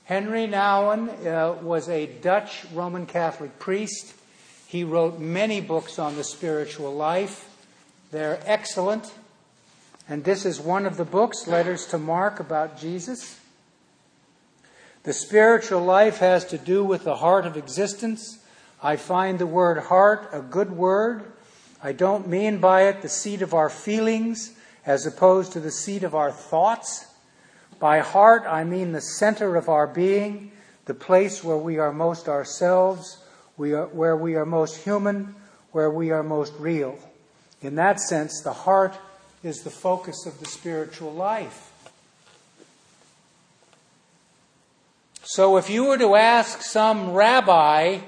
Henry 0.04 0.46
Nouwen 0.46 1.26
uh, 1.26 1.60
was 1.60 1.88
a 1.88 2.06
Dutch 2.06 2.66
Roman 2.72 3.06
Catholic 3.06 3.58
priest. 3.58 4.14
He 4.68 4.84
wrote 4.84 5.18
many 5.18 5.60
books 5.60 5.98
on 5.98 6.14
the 6.14 6.22
spiritual 6.22 6.94
life. 6.94 7.44
They're 8.12 8.38
excellent. 8.44 9.12
And 10.08 10.22
this 10.22 10.46
is 10.46 10.60
one 10.60 10.86
of 10.86 10.96
the 10.96 11.04
books, 11.04 11.48
Letters 11.48 11.86
to 11.86 11.98
Marc, 11.98 12.38
about 12.38 12.78
Jesus. 12.78 13.39
The 15.02 15.12
spiritual 15.14 15.80
life 15.80 16.18
has 16.18 16.44
to 16.46 16.58
do 16.58 16.84
with 16.84 17.04
the 17.04 17.16
heart 17.16 17.46
of 17.46 17.56
existence. 17.56 18.44
I 18.82 18.96
find 18.96 19.38
the 19.38 19.46
word 19.46 19.78
heart 19.84 20.28
a 20.30 20.42
good 20.42 20.72
word. 20.72 21.32
I 21.82 21.92
don't 21.92 22.28
mean 22.28 22.58
by 22.58 22.82
it 22.82 23.00
the 23.00 23.08
seat 23.08 23.40
of 23.40 23.54
our 23.54 23.70
feelings 23.70 24.52
as 24.84 25.06
opposed 25.06 25.52
to 25.52 25.60
the 25.60 25.70
seat 25.70 26.02
of 26.02 26.14
our 26.14 26.30
thoughts. 26.30 27.06
By 27.78 28.00
heart, 28.00 28.44
I 28.46 28.64
mean 28.64 28.92
the 28.92 29.00
center 29.00 29.56
of 29.56 29.70
our 29.70 29.86
being, 29.86 30.52
the 30.84 30.92
place 30.92 31.42
where 31.42 31.56
we 31.56 31.78
are 31.78 31.92
most 31.92 32.28
ourselves, 32.28 33.24
we 33.56 33.72
are, 33.72 33.86
where 33.86 34.18
we 34.18 34.34
are 34.34 34.44
most 34.44 34.76
human, 34.84 35.34
where 35.72 35.90
we 35.90 36.10
are 36.10 36.22
most 36.22 36.52
real. 36.58 36.98
In 37.62 37.76
that 37.76 38.00
sense, 38.00 38.42
the 38.42 38.52
heart 38.52 38.98
is 39.42 39.62
the 39.62 39.70
focus 39.70 40.26
of 40.26 40.40
the 40.40 40.46
spiritual 40.46 41.12
life. 41.12 41.69
So 45.32 45.58
if 45.58 45.70
you 45.70 45.84
were 45.84 45.98
to 45.98 46.16
ask 46.16 46.60
some 46.60 47.12
rabbi 47.12 47.98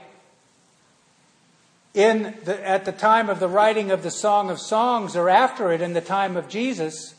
in 1.94 2.34
the, 2.44 2.68
at 2.68 2.84
the 2.84 2.90
time 2.90 3.30
of 3.30 3.38
the 3.38 3.46
writing 3.46 3.92
of 3.92 4.02
the 4.02 4.10
Song 4.10 4.50
of 4.50 4.58
Songs 4.58 5.14
or 5.14 5.30
after 5.30 5.72
it 5.72 5.80
in 5.80 5.92
the 5.92 6.00
time 6.00 6.36
of 6.36 6.48
Jesus, 6.48 7.14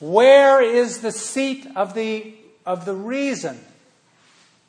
where 0.00 0.62
is 0.62 1.02
the 1.02 1.12
seat 1.12 1.66
of 1.76 1.92
the, 1.92 2.34
of 2.64 2.86
the 2.86 2.94
reason, 2.94 3.60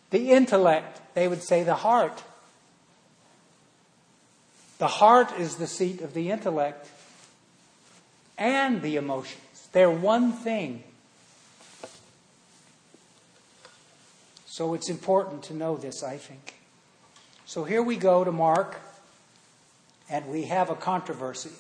the 0.10 0.32
intellect? 0.32 1.00
They 1.14 1.30
would 1.30 1.44
say 1.44 1.64
the 1.64 1.76
heart. 1.76 2.22
The 4.80 4.88
heart 4.88 5.32
is 5.40 5.56
the 5.56 5.68
seat 5.68 6.02
of 6.02 6.14
the 6.14 6.30
intellect 6.30 6.90
and 8.38 8.82
the 8.82 8.98
emotions. 8.98 9.70
They're 9.72 9.90
one 9.90 10.34
thing. 10.34 10.84
So 14.58 14.74
it's 14.74 14.90
important 14.90 15.44
to 15.44 15.54
know 15.54 15.78
this, 15.78 16.02
I 16.02 16.18
think. 16.18 16.56
So 17.46 17.64
here 17.64 17.84
we 17.84 17.96
go 17.96 18.24
to 18.24 18.32
Mark, 18.32 18.80
and 20.10 20.26
we 20.30 20.46
have 20.46 20.72
a 20.72 20.76
controversy. 20.76 21.52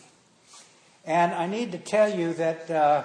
And 1.05 1.31
I 1.31 1.45
need 1.45 1.73
to 1.73 1.77
tell 1.77 2.11
you 2.11 2.33
that 2.33 2.71
uh, 2.71 3.03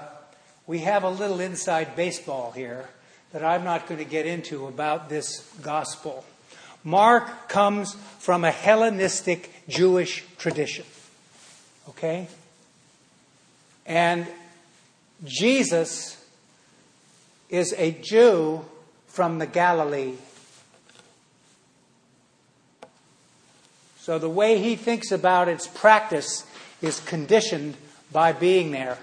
we 0.67 0.79
have 0.79 1.05
a 1.05 1.11
little 1.11 1.41
inside 1.41 1.95
baseball 1.95 2.53
here 2.53 2.89
that 3.33 3.45
I'm 3.45 3.65
not 3.65 3.87
going 3.87 3.99
to 3.99 4.07
get 4.07 4.25
into 4.25 4.67
about 4.67 5.11
this 5.11 5.47
gospel. 5.61 6.25
Mark 6.85 7.51
comes 7.51 7.95
from 8.19 8.45
a 8.45 8.51
Hellenistic 8.51 9.51
Jewish 9.69 10.25
tradition. 10.39 10.87
Okay? 11.91 12.29
And 13.85 14.27
Jesus 15.27 16.17
is 17.51 17.75
a 17.77 17.91
Jew 17.91 18.65
from 19.13 19.39
the 19.39 19.47
Galilee. 19.47 20.15
So 23.99 24.19
the 24.19 24.31
way 24.31 24.59
he 24.59 24.75
thinks 24.75 25.13
about 25.13 25.49
its 25.49 25.67
practice 25.67 26.47
is 26.81 26.99
conditioned 27.01 27.77
by 28.11 28.33
being 28.33 28.71
there. 28.71 28.97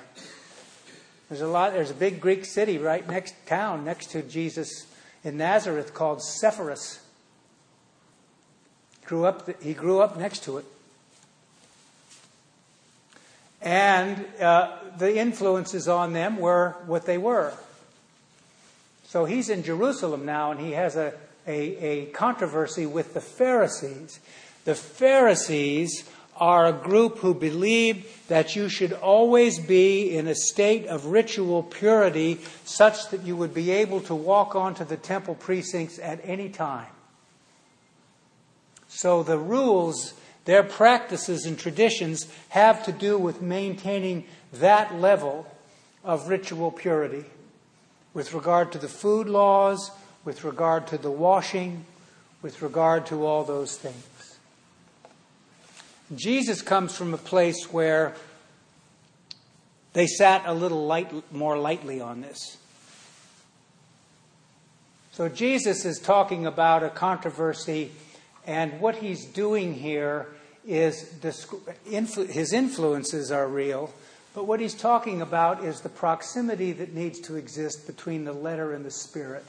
There's 1.30 1.42
a 1.42 1.48
lot. 1.48 1.74
There's 1.74 1.92
a 1.92 1.94
big 1.96 2.20
Greek 2.20 2.44
city 2.44 2.80
right 2.80 3.08
next 3.08 3.36
town 3.46 3.86
next 3.86 4.08
to 4.12 4.24
Jesus 4.24 4.88
in 5.24 5.38
Nazareth 5.38 5.94
called 5.94 6.24
Sepphoris. 6.24 7.06
Grew 9.06 9.26
up. 9.26 9.62
He 9.62 9.76
grew 9.76 10.00
up 10.00 10.18
next 10.18 10.44
to 10.46 10.58
it, 10.58 10.66
and 13.62 14.26
uh, 14.42 14.76
the 14.98 15.18
influences 15.18 15.88
on 15.88 16.14
them 16.14 16.38
were 16.38 16.76
what 16.88 17.06
they 17.06 17.20
were. 17.20 17.54
So 19.10 19.26
he's 19.26 19.50
in 19.50 19.64
Jerusalem 19.64 20.24
now, 20.24 20.52
and 20.52 20.60
he 20.60 20.74
has 20.74 20.96
a, 20.96 21.16
a, 21.48 21.54
a 21.54 22.06
controversy 22.12 22.86
with 22.86 23.16
the 23.16 23.22
Pharisees. 23.22 24.20
The 24.66 24.76
Pharisees 24.76 26.08
are 26.36 26.68
a 26.68 26.72
group 26.72 27.18
who 27.18 27.34
believe 27.34 28.22
that 28.28 28.56
you 28.56 28.70
should 28.70 28.94
always 28.94 29.58
be 29.58 30.16
in 30.16 30.28
a 30.28 30.36
state 30.36 30.86
of 30.86 31.08
ritual 31.08 31.64
purity 31.64 32.40
such 32.66 33.10
that 33.10 33.24
you 33.24 33.36
would 33.36 33.52
be 33.52 33.72
able 33.72 34.02
to 34.02 34.14
walk 34.14 34.56
onto 34.56 34.86
the 34.86 34.96
temple 34.96 35.34
precincts 35.34 35.98
at 35.98 36.20
any 36.24 36.48
time. 36.48 36.94
So 38.90 39.24
the 39.24 39.40
rules, 39.40 40.14
their 40.46 40.62
practices 40.62 41.48
and 41.48 41.58
traditions 41.58 42.28
have 42.50 42.86
to 42.86 42.92
do 42.92 43.18
with 43.18 43.42
maintaining 43.42 44.26
that 44.54 44.94
level 44.94 45.48
of 46.04 46.30
ritual 46.30 46.70
purity 46.70 47.26
with 48.14 48.34
regard 48.34 48.72
to 48.72 48.78
the 48.78 48.88
food 48.88 49.28
laws, 49.28 49.92
with 50.26 50.44
regard 50.44 50.88
to 50.88 50.98
the 50.98 51.12
washing, 51.12 51.86
with 52.42 52.62
regard 52.62 53.06
to 53.08 53.26
all 53.26 53.44
those 53.44 53.78
things. 53.78 54.38
Jesus 56.16 56.62
comes 56.62 56.96
from 56.96 57.14
a 57.14 57.18
place 57.18 57.72
where 57.72 58.16
they 59.94 60.08
sat 60.08 60.44
a 60.46 60.54
little 60.54 60.86
light, 60.86 61.12
more 61.32 61.58
lightly 61.58 62.02
on 62.02 62.22
this. 62.22 62.58
So 65.12 65.30
Jesus 65.30 65.86
is 65.86 66.00
talking 66.00 66.46
about 66.46 66.84
a 66.84 66.90
controversy, 66.90 67.92
and 68.48 68.80
what 68.80 68.96
he's 68.96 69.26
doing 69.26 69.74
here 69.74 70.28
is 70.66 71.14
his 71.22 72.54
influences 72.54 73.32
are 73.32 73.48
real, 73.48 73.94
but 74.40 74.48
what 74.48 74.62
he's 74.62 74.74
talking 74.74 75.22
about 75.22 75.66
is 75.66 75.82
the 75.82 75.90
proximity 75.90 76.72
that 76.72 76.94
needs 76.94 77.20
to 77.20 77.36
exist 77.36 77.86
between 77.86 78.24
the 78.24 78.32
letter 78.32 78.72
and 78.72 78.86
the 78.86 78.90
spirit. 78.90 79.44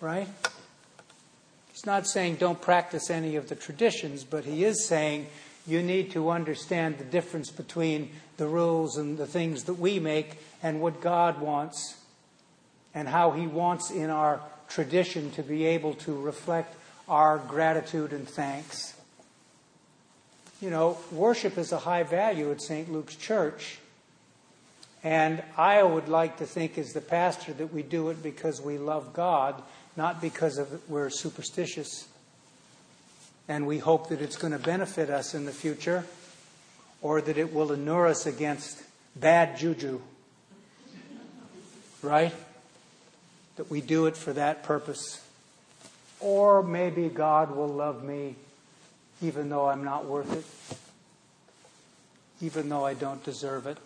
Right? 0.00 0.26
He's 1.70 1.86
not 1.86 2.08
saying 2.08 2.34
don't 2.34 2.60
practice 2.60 3.10
any 3.10 3.36
of 3.36 3.48
the 3.48 3.54
traditions, 3.54 4.24
but 4.24 4.44
he 4.44 4.64
is 4.64 4.88
saying 4.88 5.28
you 5.68 5.84
need 5.84 6.10
to 6.10 6.30
understand 6.30 6.98
the 6.98 7.04
difference 7.04 7.52
between 7.52 8.10
the 8.38 8.48
rules 8.48 8.96
and 8.96 9.16
the 9.16 9.24
things 9.24 9.62
that 9.62 9.74
we 9.74 10.00
make 10.00 10.40
and 10.64 10.80
what 10.80 11.00
God 11.00 11.40
wants 11.40 11.96
and 12.92 13.06
how 13.06 13.30
he 13.30 13.46
wants 13.46 13.92
in 13.92 14.10
our 14.10 14.40
tradition 14.68 15.30
to 15.30 15.44
be 15.44 15.64
able 15.64 15.94
to 15.94 16.20
reflect 16.20 16.74
our 17.08 17.38
gratitude 17.38 18.12
and 18.12 18.28
thanks. 18.28 18.99
You 20.60 20.68
know, 20.68 20.98
worship 21.10 21.56
is 21.56 21.72
a 21.72 21.78
high 21.78 22.02
value 22.02 22.50
at 22.50 22.60
St. 22.60 22.92
Luke's 22.92 23.16
Church. 23.16 23.78
And 25.02 25.42
I 25.56 25.82
would 25.82 26.08
like 26.08 26.36
to 26.38 26.46
think, 26.46 26.76
as 26.76 26.92
the 26.92 27.00
pastor, 27.00 27.54
that 27.54 27.72
we 27.72 27.82
do 27.82 28.10
it 28.10 28.22
because 28.22 28.60
we 28.60 28.76
love 28.76 29.14
God, 29.14 29.62
not 29.96 30.20
because 30.20 30.58
of 30.58 30.86
we're 30.90 31.08
superstitious. 31.08 32.06
And 33.48 33.66
we 33.66 33.78
hope 33.78 34.10
that 34.10 34.20
it's 34.20 34.36
going 34.36 34.52
to 34.52 34.58
benefit 34.58 35.08
us 35.08 35.34
in 35.34 35.46
the 35.46 35.52
future 35.52 36.04
or 37.00 37.22
that 37.22 37.38
it 37.38 37.54
will 37.54 37.72
inure 37.72 38.06
us 38.06 38.26
against 38.26 38.82
bad 39.16 39.56
juju. 39.56 40.02
Right? 42.02 42.34
That 43.56 43.70
we 43.70 43.80
do 43.80 44.04
it 44.04 44.16
for 44.16 44.34
that 44.34 44.62
purpose. 44.62 45.24
Or 46.20 46.62
maybe 46.62 47.08
God 47.08 47.56
will 47.56 47.68
love 47.68 48.04
me 48.04 48.36
even 49.22 49.48
though 49.48 49.68
I'm 49.68 49.84
not 49.84 50.06
worth 50.06 50.32
it, 50.32 52.44
even 52.44 52.68
though 52.68 52.84
I 52.84 52.94
don't 52.94 53.22
deserve 53.24 53.66
it. 53.66 53.78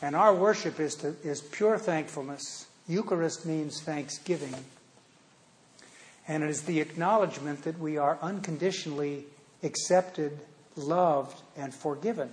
And 0.00 0.14
our 0.14 0.32
worship 0.32 0.78
is, 0.78 0.94
to, 0.96 1.16
is 1.24 1.40
pure 1.40 1.76
thankfulness. 1.76 2.66
Eucharist 2.86 3.44
means 3.44 3.80
thanksgiving. 3.80 4.54
And 6.28 6.44
it 6.44 6.50
is 6.50 6.62
the 6.62 6.80
acknowledgement 6.80 7.64
that 7.64 7.78
we 7.78 7.96
are 7.96 8.18
unconditionally 8.22 9.24
accepted, 9.62 10.38
loved, 10.76 11.40
and 11.56 11.74
forgiven. 11.74 12.30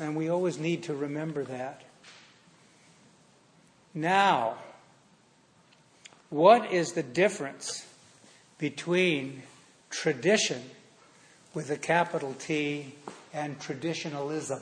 And 0.00 0.16
we 0.16 0.28
always 0.28 0.58
need 0.58 0.84
to 0.84 0.94
remember 0.94 1.44
that. 1.44 1.82
Now, 3.94 4.56
what 6.34 6.72
is 6.72 6.94
the 6.94 7.02
difference 7.04 7.86
between 8.58 9.40
tradition 9.88 10.60
with 11.54 11.70
a 11.70 11.76
capital 11.76 12.34
T 12.34 12.92
and 13.32 13.60
traditionalism? 13.60 14.60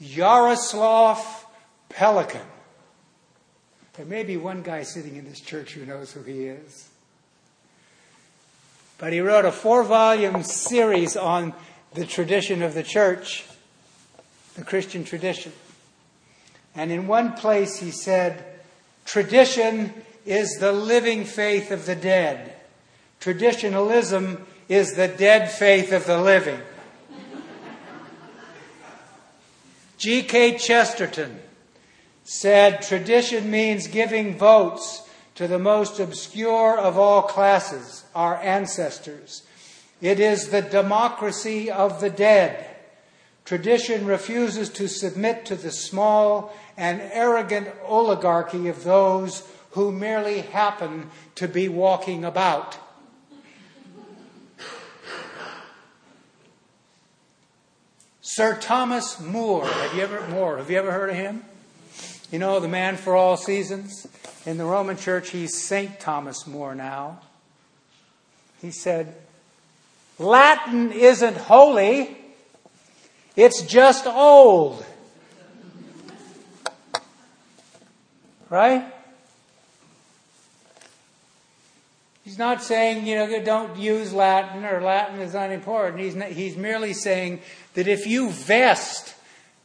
Yaroslav 0.00 1.44
Pelikan. 1.90 2.46
There 3.98 4.06
may 4.06 4.22
be 4.22 4.38
one 4.38 4.62
guy 4.62 4.82
sitting 4.82 5.16
in 5.16 5.26
this 5.26 5.40
church 5.40 5.74
who 5.74 5.84
knows 5.84 6.12
who 6.12 6.22
he 6.22 6.46
is. 6.46 6.88
But 8.96 9.12
he 9.12 9.20
wrote 9.20 9.44
a 9.44 9.52
four 9.52 9.84
volume 9.84 10.42
series 10.42 11.18
on 11.18 11.52
the 11.92 12.06
tradition 12.06 12.62
of 12.62 12.72
the 12.72 12.82
church, 12.82 13.44
the 14.54 14.64
Christian 14.64 15.04
tradition. 15.04 15.52
And 16.76 16.92
in 16.92 17.06
one 17.06 17.32
place 17.32 17.78
he 17.78 17.90
said, 17.90 18.44
Tradition 19.06 19.94
is 20.26 20.58
the 20.60 20.72
living 20.72 21.24
faith 21.24 21.70
of 21.70 21.86
the 21.86 21.96
dead. 21.96 22.52
Traditionalism 23.18 24.46
is 24.68 24.92
the 24.94 25.08
dead 25.08 25.50
faith 25.50 25.92
of 25.92 26.06
the 26.06 26.20
living. 26.20 26.60
G.K. 29.96 30.58
Chesterton 30.58 31.40
said 32.24 32.82
tradition 32.82 33.50
means 33.50 33.86
giving 33.86 34.36
votes 34.36 35.08
to 35.36 35.46
the 35.46 35.58
most 35.58 36.00
obscure 36.00 36.76
of 36.76 36.98
all 36.98 37.22
classes, 37.22 38.04
our 38.14 38.36
ancestors. 38.36 39.42
It 40.00 40.20
is 40.20 40.48
the 40.48 40.62
democracy 40.62 41.70
of 41.70 42.00
the 42.00 42.10
dead. 42.10 42.66
Tradition 43.44 44.06
refuses 44.06 44.68
to 44.70 44.88
submit 44.88 45.46
to 45.46 45.54
the 45.54 45.70
small 45.70 46.52
and 46.76 47.00
arrogant 47.00 47.68
oligarchy 47.84 48.68
of 48.68 48.84
those 48.84 49.46
who 49.70 49.92
merely 49.92 50.40
happen 50.40 51.10
to 51.34 51.48
be 51.48 51.68
walking 51.68 52.24
about. 52.24 52.78
Sir 58.20 58.54
Thomas 58.54 59.18
More, 59.20 59.66
have 59.66 59.94
you 59.94 60.02
ever 60.02 60.26
More, 60.28 60.58
have 60.58 60.70
you 60.70 60.76
ever 60.76 60.92
heard 60.92 61.10
of 61.10 61.16
him? 61.16 61.42
You 62.30 62.38
know, 62.38 62.60
the 62.60 62.68
man 62.68 62.96
for 62.96 63.14
all 63.14 63.36
seasons. 63.36 64.06
In 64.44 64.58
the 64.58 64.64
Roman 64.64 64.96
Church, 64.96 65.30
he's 65.30 65.62
Saint 65.62 66.00
Thomas 66.00 66.46
More 66.46 66.74
now. 66.74 67.20
He 68.60 68.70
said, 68.70 69.14
Latin 70.18 70.92
isn't 70.92 71.36
holy, 71.36 72.16
it's 73.36 73.62
just 73.62 74.06
old. 74.06 74.84
Right? 78.48 78.92
He's 82.26 82.38
not 82.38 82.60
saying, 82.60 83.06
you 83.06 83.14
know, 83.14 83.42
don't 83.44 83.76
use 83.76 84.12
Latin 84.12 84.64
or 84.64 84.80
Latin 84.80 85.20
is 85.20 85.36
unimportant. 85.36 86.00
He's, 86.00 86.16
not, 86.16 86.28
he's 86.28 86.56
merely 86.56 86.92
saying 86.92 87.40
that 87.74 87.86
if 87.86 88.04
you 88.04 88.30
vest 88.30 89.14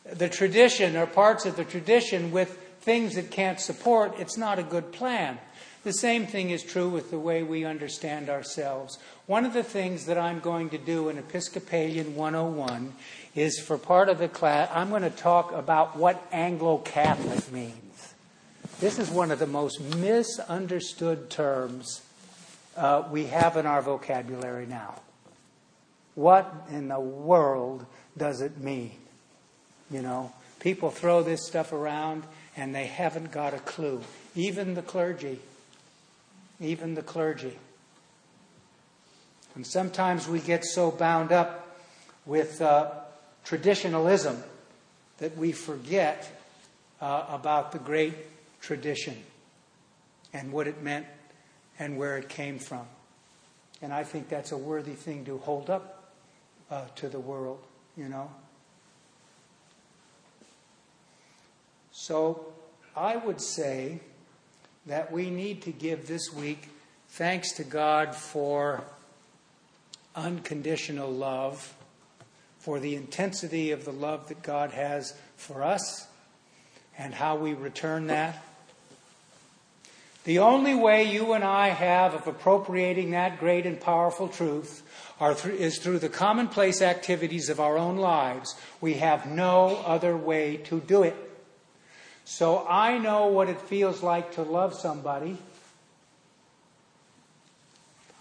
the 0.05 0.29
tradition 0.29 0.95
or 0.95 1.07
parts 1.07 1.47
of 1.47 1.55
the 1.55 1.63
tradition 1.63 2.31
with 2.31 2.57
things 2.81 3.17
it 3.17 3.31
can't 3.31 3.59
support, 3.59 4.13
it's 4.19 4.37
not 4.37 4.59
a 4.59 4.63
good 4.63 4.91
plan. 4.91 5.39
The 5.83 5.93
same 5.93 6.27
thing 6.27 6.51
is 6.51 6.61
true 6.61 6.89
with 6.89 7.09
the 7.09 7.17
way 7.17 7.41
we 7.41 7.65
understand 7.65 8.29
ourselves. 8.29 8.99
One 9.25 9.45
of 9.45 9.53
the 9.53 9.63
things 9.63 10.05
that 10.05 10.19
I'm 10.19 10.39
going 10.39 10.69
to 10.69 10.77
do 10.77 11.09
in 11.09 11.17
Episcopalian 11.17 12.15
101 12.15 12.93
is 13.33 13.59
for 13.59 13.79
part 13.79 14.07
of 14.07 14.19
the 14.19 14.27
class, 14.27 14.69
I'm 14.71 14.89
going 14.91 15.01
to 15.01 15.09
talk 15.09 15.51
about 15.51 15.97
what 15.97 16.23
Anglo 16.31 16.77
Catholic 16.77 17.51
means. 17.51 17.90
This 18.81 18.97
is 18.97 19.11
one 19.11 19.29
of 19.29 19.37
the 19.37 19.45
most 19.45 19.79
misunderstood 19.79 21.29
terms 21.29 22.01
uh, 22.75 23.03
we 23.11 23.25
have 23.25 23.55
in 23.55 23.67
our 23.67 23.79
vocabulary 23.83 24.65
now. 24.65 24.95
What 26.15 26.51
in 26.71 26.87
the 26.87 26.99
world 26.99 27.85
does 28.17 28.41
it 28.41 28.57
mean? 28.57 28.93
You 29.91 30.01
know, 30.01 30.33
people 30.59 30.89
throw 30.89 31.21
this 31.21 31.45
stuff 31.45 31.73
around 31.73 32.23
and 32.57 32.73
they 32.73 32.87
haven't 32.87 33.31
got 33.31 33.53
a 33.53 33.59
clue. 33.59 34.01
Even 34.33 34.73
the 34.73 34.81
clergy. 34.81 35.37
Even 36.59 36.95
the 36.95 37.03
clergy. 37.03 37.59
And 39.53 39.67
sometimes 39.67 40.27
we 40.27 40.39
get 40.39 40.65
so 40.65 40.89
bound 40.89 41.31
up 41.31 41.77
with 42.25 42.59
uh, 42.63 42.89
traditionalism 43.45 44.41
that 45.19 45.37
we 45.37 45.51
forget 45.51 46.27
uh, 46.99 47.27
about 47.29 47.73
the 47.73 47.79
great 47.79 48.15
tradition 48.61 49.17
and 50.33 50.51
what 50.51 50.67
it 50.67 50.81
meant 50.81 51.05
and 51.79 51.97
where 51.97 52.17
it 52.17 52.29
came 52.29 52.59
from. 52.59 52.85
And 53.81 53.91
I 53.91 54.03
think 54.03 54.29
that's 54.29 54.51
a 54.51 54.57
worthy 54.57 54.93
thing 54.93 55.25
to 55.25 55.39
hold 55.39 55.69
up 55.69 56.13
uh, 56.69 56.85
to 56.95 57.09
the 57.09 57.19
world, 57.19 57.59
you 57.97 58.07
know. 58.07 58.29
So 61.91 62.45
I 62.95 63.17
would 63.17 63.41
say 63.41 63.99
that 64.85 65.11
we 65.11 65.29
need 65.29 65.63
to 65.63 65.71
give 65.71 66.07
this 66.07 66.31
week 66.33 66.69
thanks 67.09 67.53
to 67.53 67.63
God 67.63 68.15
for 68.15 68.83
unconditional 70.15 71.11
love, 71.11 71.73
for 72.59 72.79
the 72.79 72.95
intensity 72.95 73.71
of 73.71 73.85
the 73.85 73.91
love 73.91 74.27
that 74.29 74.43
God 74.43 74.71
has 74.71 75.13
for 75.35 75.63
us, 75.63 76.07
and 76.97 77.13
how 77.13 77.35
we 77.35 77.53
return 77.53 78.07
that. 78.07 78.43
The 80.23 80.39
only 80.39 80.75
way 80.75 81.03
you 81.03 81.33
and 81.33 81.43
I 81.43 81.69
have 81.69 82.13
of 82.13 82.27
appropriating 82.27 83.11
that 83.11 83.39
great 83.39 83.65
and 83.65 83.81
powerful 83.81 84.27
truth 84.27 84.83
th- 85.19 85.45
is 85.45 85.79
through 85.79 85.97
the 85.99 86.09
commonplace 86.09 86.81
activities 86.81 87.49
of 87.49 87.59
our 87.59 87.75
own 87.77 87.97
lives. 87.97 88.55
We 88.79 88.95
have 88.95 89.25
no 89.25 89.77
other 89.77 90.15
way 90.15 90.57
to 90.65 90.79
do 90.79 91.01
it. 91.01 91.15
So 92.23 92.67
I 92.67 92.99
know 92.99 93.27
what 93.27 93.49
it 93.49 93.59
feels 93.59 94.03
like 94.03 94.33
to 94.33 94.43
love 94.43 94.75
somebody. 94.75 95.39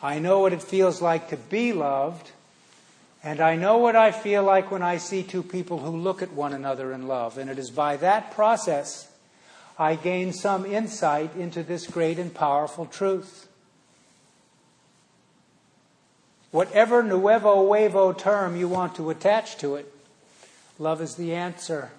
I 0.02 0.18
know 0.18 0.40
what 0.40 0.54
it 0.54 0.62
feels 0.62 1.02
like 1.02 1.28
to 1.28 1.36
be 1.36 1.74
loved. 1.74 2.30
And 3.22 3.40
I 3.40 3.56
know 3.56 3.76
what 3.76 3.96
I 3.96 4.12
feel 4.12 4.42
like 4.42 4.70
when 4.70 4.82
I 4.82 4.96
see 4.96 5.22
two 5.22 5.42
people 5.42 5.80
who 5.80 5.94
look 5.94 6.22
at 6.22 6.32
one 6.32 6.54
another 6.54 6.94
in 6.94 7.06
love. 7.06 7.36
And 7.36 7.50
it 7.50 7.58
is 7.58 7.70
by 7.70 7.98
that 7.98 8.30
process 8.30 9.09
I 9.80 9.94
gain 9.94 10.34
some 10.34 10.66
insight 10.66 11.34
into 11.34 11.62
this 11.62 11.86
great 11.86 12.18
and 12.18 12.34
powerful 12.34 12.84
truth. 12.84 13.48
Whatever 16.50 17.02
nuevo 17.02 17.66
huevo 17.66 18.12
term 18.12 18.56
you 18.56 18.68
want 18.68 18.94
to 18.96 19.08
attach 19.08 19.56
to 19.56 19.76
it, 19.76 19.90
love 20.78 21.00
is 21.00 21.14
the 21.14 21.34
answer. 21.34 21.92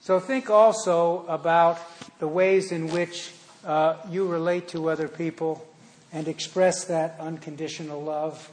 So 0.00 0.18
think 0.18 0.48
also 0.48 1.26
about 1.26 1.78
the 2.20 2.28
ways 2.28 2.72
in 2.72 2.88
which 2.88 3.30
uh, 3.62 3.96
you 4.08 4.26
relate 4.26 4.68
to 4.68 4.88
other 4.88 5.08
people 5.08 5.68
and 6.14 6.28
express 6.28 6.86
that 6.86 7.16
unconditional 7.20 8.02
love 8.02 8.50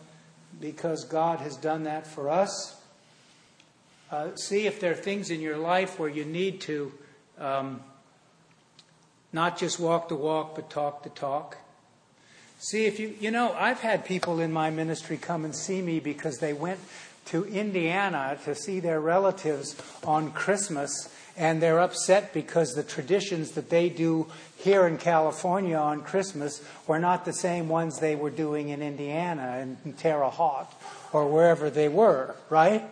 because 0.59 1.05
God 1.05 1.39
has 1.39 1.55
done 1.55 1.85
that 1.85 2.05
for 2.05 2.29
us. 2.29 2.80
Uh, 4.11 4.35
see 4.35 4.67
if 4.67 4.81
there 4.81 4.91
are 4.91 4.95
things 4.95 5.29
in 5.29 5.39
your 5.39 5.57
life 5.57 5.97
where 5.97 6.09
you 6.09 6.25
need 6.25 6.59
to 6.59 6.91
um, 7.39 7.79
not 9.31 9.57
just 9.57 9.79
walk 9.79 10.09
the 10.09 10.15
walk, 10.15 10.53
but 10.53 10.69
talk 10.69 11.03
the 11.03 11.09
talk. 11.09 11.57
See, 12.59 12.85
if 12.85 12.99
you, 12.99 13.15
you 13.21 13.31
know, 13.31 13.53
I've 13.53 13.79
had 13.79 14.03
people 14.03 14.41
in 14.41 14.51
my 14.51 14.69
ministry 14.69 15.15
come 15.15 15.45
and 15.45 15.55
see 15.55 15.81
me 15.81 16.01
because 16.01 16.39
they 16.39 16.51
went 16.51 16.81
to 17.27 17.45
Indiana 17.45 18.37
to 18.43 18.53
see 18.53 18.81
their 18.81 18.99
relatives 18.99 19.81
on 20.03 20.31
Christmas 20.31 21.07
and 21.37 21.61
they're 21.61 21.79
upset 21.79 22.33
because 22.33 22.73
the 22.73 22.83
traditions 22.83 23.51
that 23.51 23.69
they 23.69 23.87
do 23.87 24.27
here 24.57 24.87
in 24.87 24.97
California 24.97 25.77
on 25.77 26.01
Christmas 26.01 26.61
were 26.85 26.99
not 26.99 27.23
the 27.23 27.31
same 27.31 27.69
ones 27.69 27.99
they 27.99 28.17
were 28.17 28.29
doing 28.29 28.67
in 28.67 28.81
Indiana 28.81 29.57
and 29.61 29.77
in 29.85 29.93
Terre 29.93 30.29
Haute 30.29 30.67
or 31.13 31.29
wherever 31.29 31.69
they 31.69 31.87
were, 31.87 32.35
right? 32.49 32.83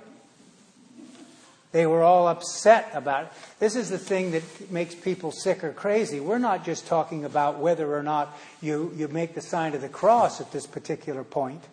They 1.71 1.85
were 1.85 2.01
all 2.01 2.27
upset 2.27 2.89
about 2.93 3.25
it. 3.25 3.31
This 3.59 3.75
is 3.75 3.89
the 3.89 3.99
thing 3.99 4.31
that 4.31 4.71
makes 4.71 4.95
people 4.95 5.31
sick 5.31 5.63
or 5.63 5.71
crazy. 5.71 6.19
We're 6.19 6.39
not 6.39 6.65
just 6.65 6.87
talking 6.87 7.25
about 7.25 7.59
whether 7.59 7.95
or 7.95 8.01
not 8.01 8.35
you, 8.59 8.91
you 8.95 9.07
make 9.07 9.35
the 9.35 9.41
sign 9.41 9.75
of 9.75 9.81
the 9.81 9.89
cross 9.89 10.41
at 10.41 10.51
this 10.51 10.65
particular 10.65 11.23
point. 11.23 11.63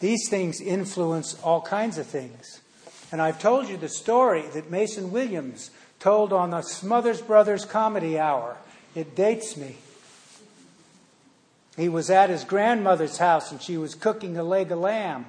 These 0.00 0.28
things 0.28 0.60
influence 0.60 1.40
all 1.42 1.60
kinds 1.60 1.98
of 1.98 2.06
things. 2.06 2.60
And 3.12 3.22
I've 3.22 3.40
told 3.40 3.68
you 3.68 3.76
the 3.76 3.88
story 3.88 4.42
that 4.54 4.70
Mason 4.70 5.12
Williams 5.12 5.70
told 6.00 6.32
on 6.32 6.50
the 6.50 6.62
Smothers 6.62 7.22
Brothers 7.22 7.64
Comedy 7.64 8.18
Hour. 8.18 8.56
It 8.96 9.14
dates 9.14 9.56
me. 9.56 9.76
He 11.76 11.88
was 11.88 12.10
at 12.10 12.28
his 12.28 12.42
grandmother's 12.42 13.18
house 13.18 13.52
and 13.52 13.62
she 13.62 13.76
was 13.76 13.94
cooking 13.94 14.36
a 14.36 14.42
leg 14.42 14.72
of 14.72 14.80
lamb. 14.80 15.26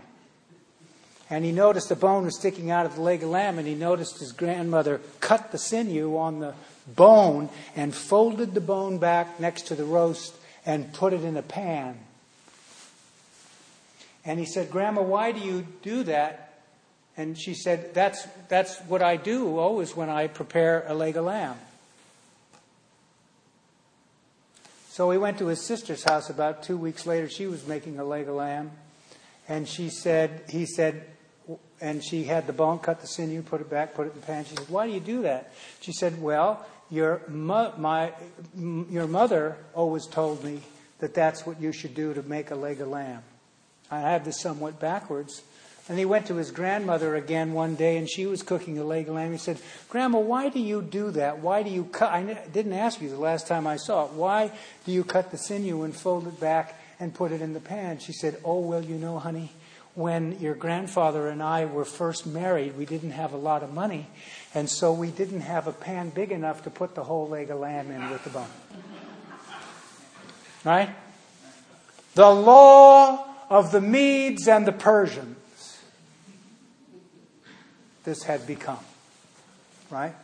And 1.33 1.43
he 1.43 1.51
noticed 1.51 1.89
a 1.89 1.95
bone 1.95 2.25
was 2.25 2.37
sticking 2.37 2.69
out 2.69 2.85
of 2.85 2.93
the 2.93 3.01
leg 3.01 3.23
of 3.23 3.29
lamb, 3.29 3.57
and 3.57 3.67
he 3.67 3.73
noticed 3.73 4.19
his 4.19 4.31
grandmother 4.31 5.01
cut 5.19 5.51
the 5.51 5.57
sinew 5.57 6.15
on 6.15 6.39
the 6.39 6.53
bone 6.85 7.49
and 7.75 7.95
folded 7.95 8.53
the 8.53 8.61
bone 8.61 8.99
back 8.99 9.39
next 9.39 9.63
to 9.63 9.75
the 9.75 9.83
roast 9.83 10.35
and 10.63 10.93
put 10.93 11.11
it 11.11 11.23
in 11.23 11.35
a 11.35 11.41
pan. 11.41 11.97
And 14.23 14.37
he 14.37 14.45
said, 14.45 14.69
Grandma, 14.69 15.01
why 15.01 15.31
do 15.31 15.39
you 15.39 15.65
do 15.81 16.03
that? 16.03 16.59
And 17.17 17.35
she 17.35 17.55
said, 17.55 17.95
That's, 17.95 18.27
that's 18.47 18.77
what 18.81 19.01
I 19.01 19.15
do 19.15 19.57
always 19.57 19.95
when 19.95 20.11
I 20.11 20.27
prepare 20.27 20.85
a 20.87 20.93
leg 20.93 21.17
of 21.17 21.25
lamb. 21.25 21.57
So 24.89 25.09
he 25.09 25.17
went 25.17 25.39
to 25.39 25.47
his 25.47 25.65
sister's 25.65 26.03
house 26.03 26.29
about 26.29 26.61
two 26.61 26.77
weeks 26.77 27.07
later. 27.07 27.27
She 27.27 27.47
was 27.47 27.65
making 27.65 27.97
a 27.97 28.03
leg 28.03 28.27
of 28.27 28.35
lamb. 28.35 28.69
And 29.49 29.67
she 29.67 29.89
said, 29.89 30.43
he 30.47 30.67
said, 30.67 31.07
and 31.83 32.01
she 32.01 32.23
had 32.23 32.47
the 32.47 32.53
bone, 32.53 32.79
cut 32.79 33.01
the 33.01 33.07
sinew, 33.07 33.41
put 33.41 33.59
it 33.59 33.69
back, 33.69 33.93
put 33.93 34.07
it 34.07 34.13
in 34.13 34.21
the 34.21 34.25
pan. 34.25 34.45
She 34.45 34.55
said, 34.55 34.69
Why 34.69 34.87
do 34.87 34.93
you 34.93 35.01
do 35.01 35.23
that? 35.23 35.53
She 35.81 35.91
said, 35.91 36.21
Well, 36.21 36.65
your, 36.89 37.21
mo- 37.27 37.73
my, 37.77 38.13
m- 38.55 38.87
your 38.89 39.05
mother 39.05 39.57
always 39.73 40.07
told 40.07 40.45
me 40.45 40.61
that 40.99 41.13
that's 41.13 41.45
what 41.45 41.59
you 41.59 41.73
should 41.73 41.93
do 41.93 42.13
to 42.13 42.23
make 42.23 42.51
a 42.51 42.55
leg 42.55 42.79
of 42.79 42.87
lamb. 42.87 43.21
I 43.91 43.99
have 43.99 44.23
this 44.23 44.39
somewhat 44.39 44.79
backwards. 44.79 45.43
And 45.89 45.99
he 45.99 46.05
went 46.05 46.27
to 46.27 46.35
his 46.35 46.51
grandmother 46.51 47.17
again 47.17 47.51
one 47.51 47.75
day, 47.75 47.97
and 47.97 48.09
she 48.09 48.25
was 48.25 48.41
cooking 48.41 48.77
a 48.79 48.85
leg 48.85 49.09
of 49.09 49.15
lamb. 49.15 49.33
He 49.33 49.37
said, 49.37 49.59
Grandma, 49.89 50.19
why 50.19 50.47
do 50.47 50.61
you 50.61 50.81
do 50.81 51.11
that? 51.11 51.39
Why 51.39 51.63
do 51.63 51.69
you 51.69 51.83
cut? 51.83 52.13
I 52.13 52.23
didn't 52.53 52.71
ask 52.71 53.01
you 53.01 53.09
the 53.09 53.17
last 53.17 53.45
time 53.45 53.67
I 53.67 53.75
saw 53.75 54.05
it. 54.05 54.11
Why 54.13 54.53
do 54.85 54.93
you 54.93 55.03
cut 55.03 55.31
the 55.31 55.37
sinew 55.37 55.83
and 55.83 55.93
fold 55.93 56.27
it 56.27 56.39
back 56.39 56.79
and 57.01 57.13
put 57.13 57.33
it 57.33 57.41
in 57.41 57.51
the 57.51 57.59
pan? 57.59 57.99
She 57.99 58.13
said, 58.13 58.37
Oh, 58.45 58.61
well, 58.61 58.81
you 58.81 58.95
know, 58.95 59.19
honey, 59.19 59.51
when 59.95 60.39
your 60.39 60.55
grandfather 60.55 61.27
and 61.27 61.41
I 61.41 61.65
were 61.65 61.85
first 61.85 62.25
married, 62.25 62.75
we 62.77 62.85
didn't 62.85 63.11
have 63.11 63.33
a 63.33 63.37
lot 63.37 63.61
of 63.61 63.73
money, 63.73 64.07
and 64.53 64.69
so 64.69 64.91
we 64.91 65.11
didn't 65.11 65.41
have 65.41 65.67
a 65.67 65.71
pan 65.71 66.09
big 66.09 66.31
enough 66.31 66.63
to 66.63 66.69
put 66.69 66.95
the 66.95 67.03
whole 67.03 67.27
leg 67.27 67.51
of 67.51 67.59
lamb 67.59 67.91
in 67.91 68.09
with 68.09 68.23
the 68.23 68.31
bone. 68.31 68.47
Right? 70.63 70.89
The 72.15 72.29
law 72.29 73.27
of 73.49 73.71
the 73.71 73.81
Medes 73.81 74.47
and 74.47 74.65
the 74.65 74.71
Persians. 74.71 75.37
This 78.03 78.23
had 78.23 78.47
become. 78.47 78.79
Right? 79.89 80.15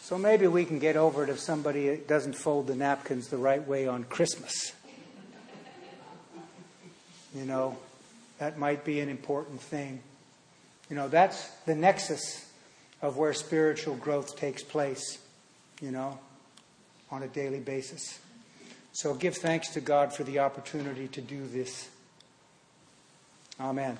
So 0.00 0.16
maybe 0.16 0.46
we 0.46 0.64
can 0.64 0.78
get 0.78 0.96
over 0.96 1.22
it 1.22 1.28
if 1.28 1.38
somebody 1.38 1.98
doesn't 1.98 2.32
fold 2.32 2.66
the 2.66 2.74
napkins 2.74 3.28
the 3.28 3.36
right 3.36 3.66
way 3.66 3.86
on 3.86 4.04
Christmas. 4.04 4.72
You 7.34 7.44
know, 7.44 7.76
that 8.38 8.58
might 8.58 8.84
be 8.84 9.00
an 9.00 9.08
important 9.08 9.60
thing. 9.60 10.00
You 10.88 10.96
know, 10.96 11.08
that's 11.08 11.48
the 11.66 11.74
nexus 11.74 12.46
of 13.02 13.16
where 13.16 13.32
spiritual 13.32 13.96
growth 13.96 14.36
takes 14.36 14.62
place, 14.62 15.18
you 15.80 15.90
know, 15.90 16.18
on 17.10 17.22
a 17.22 17.28
daily 17.28 17.60
basis. 17.60 18.18
So 18.92 19.14
give 19.14 19.36
thanks 19.36 19.68
to 19.74 19.80
God 19.80 20.12
for 20.14 20.24
the 20.24 20.40
opportunity 20.40 21.08
to 21.08 21.20
do 21.20 21.46
this. 21.46 21.88
Amen. 23.60 23.98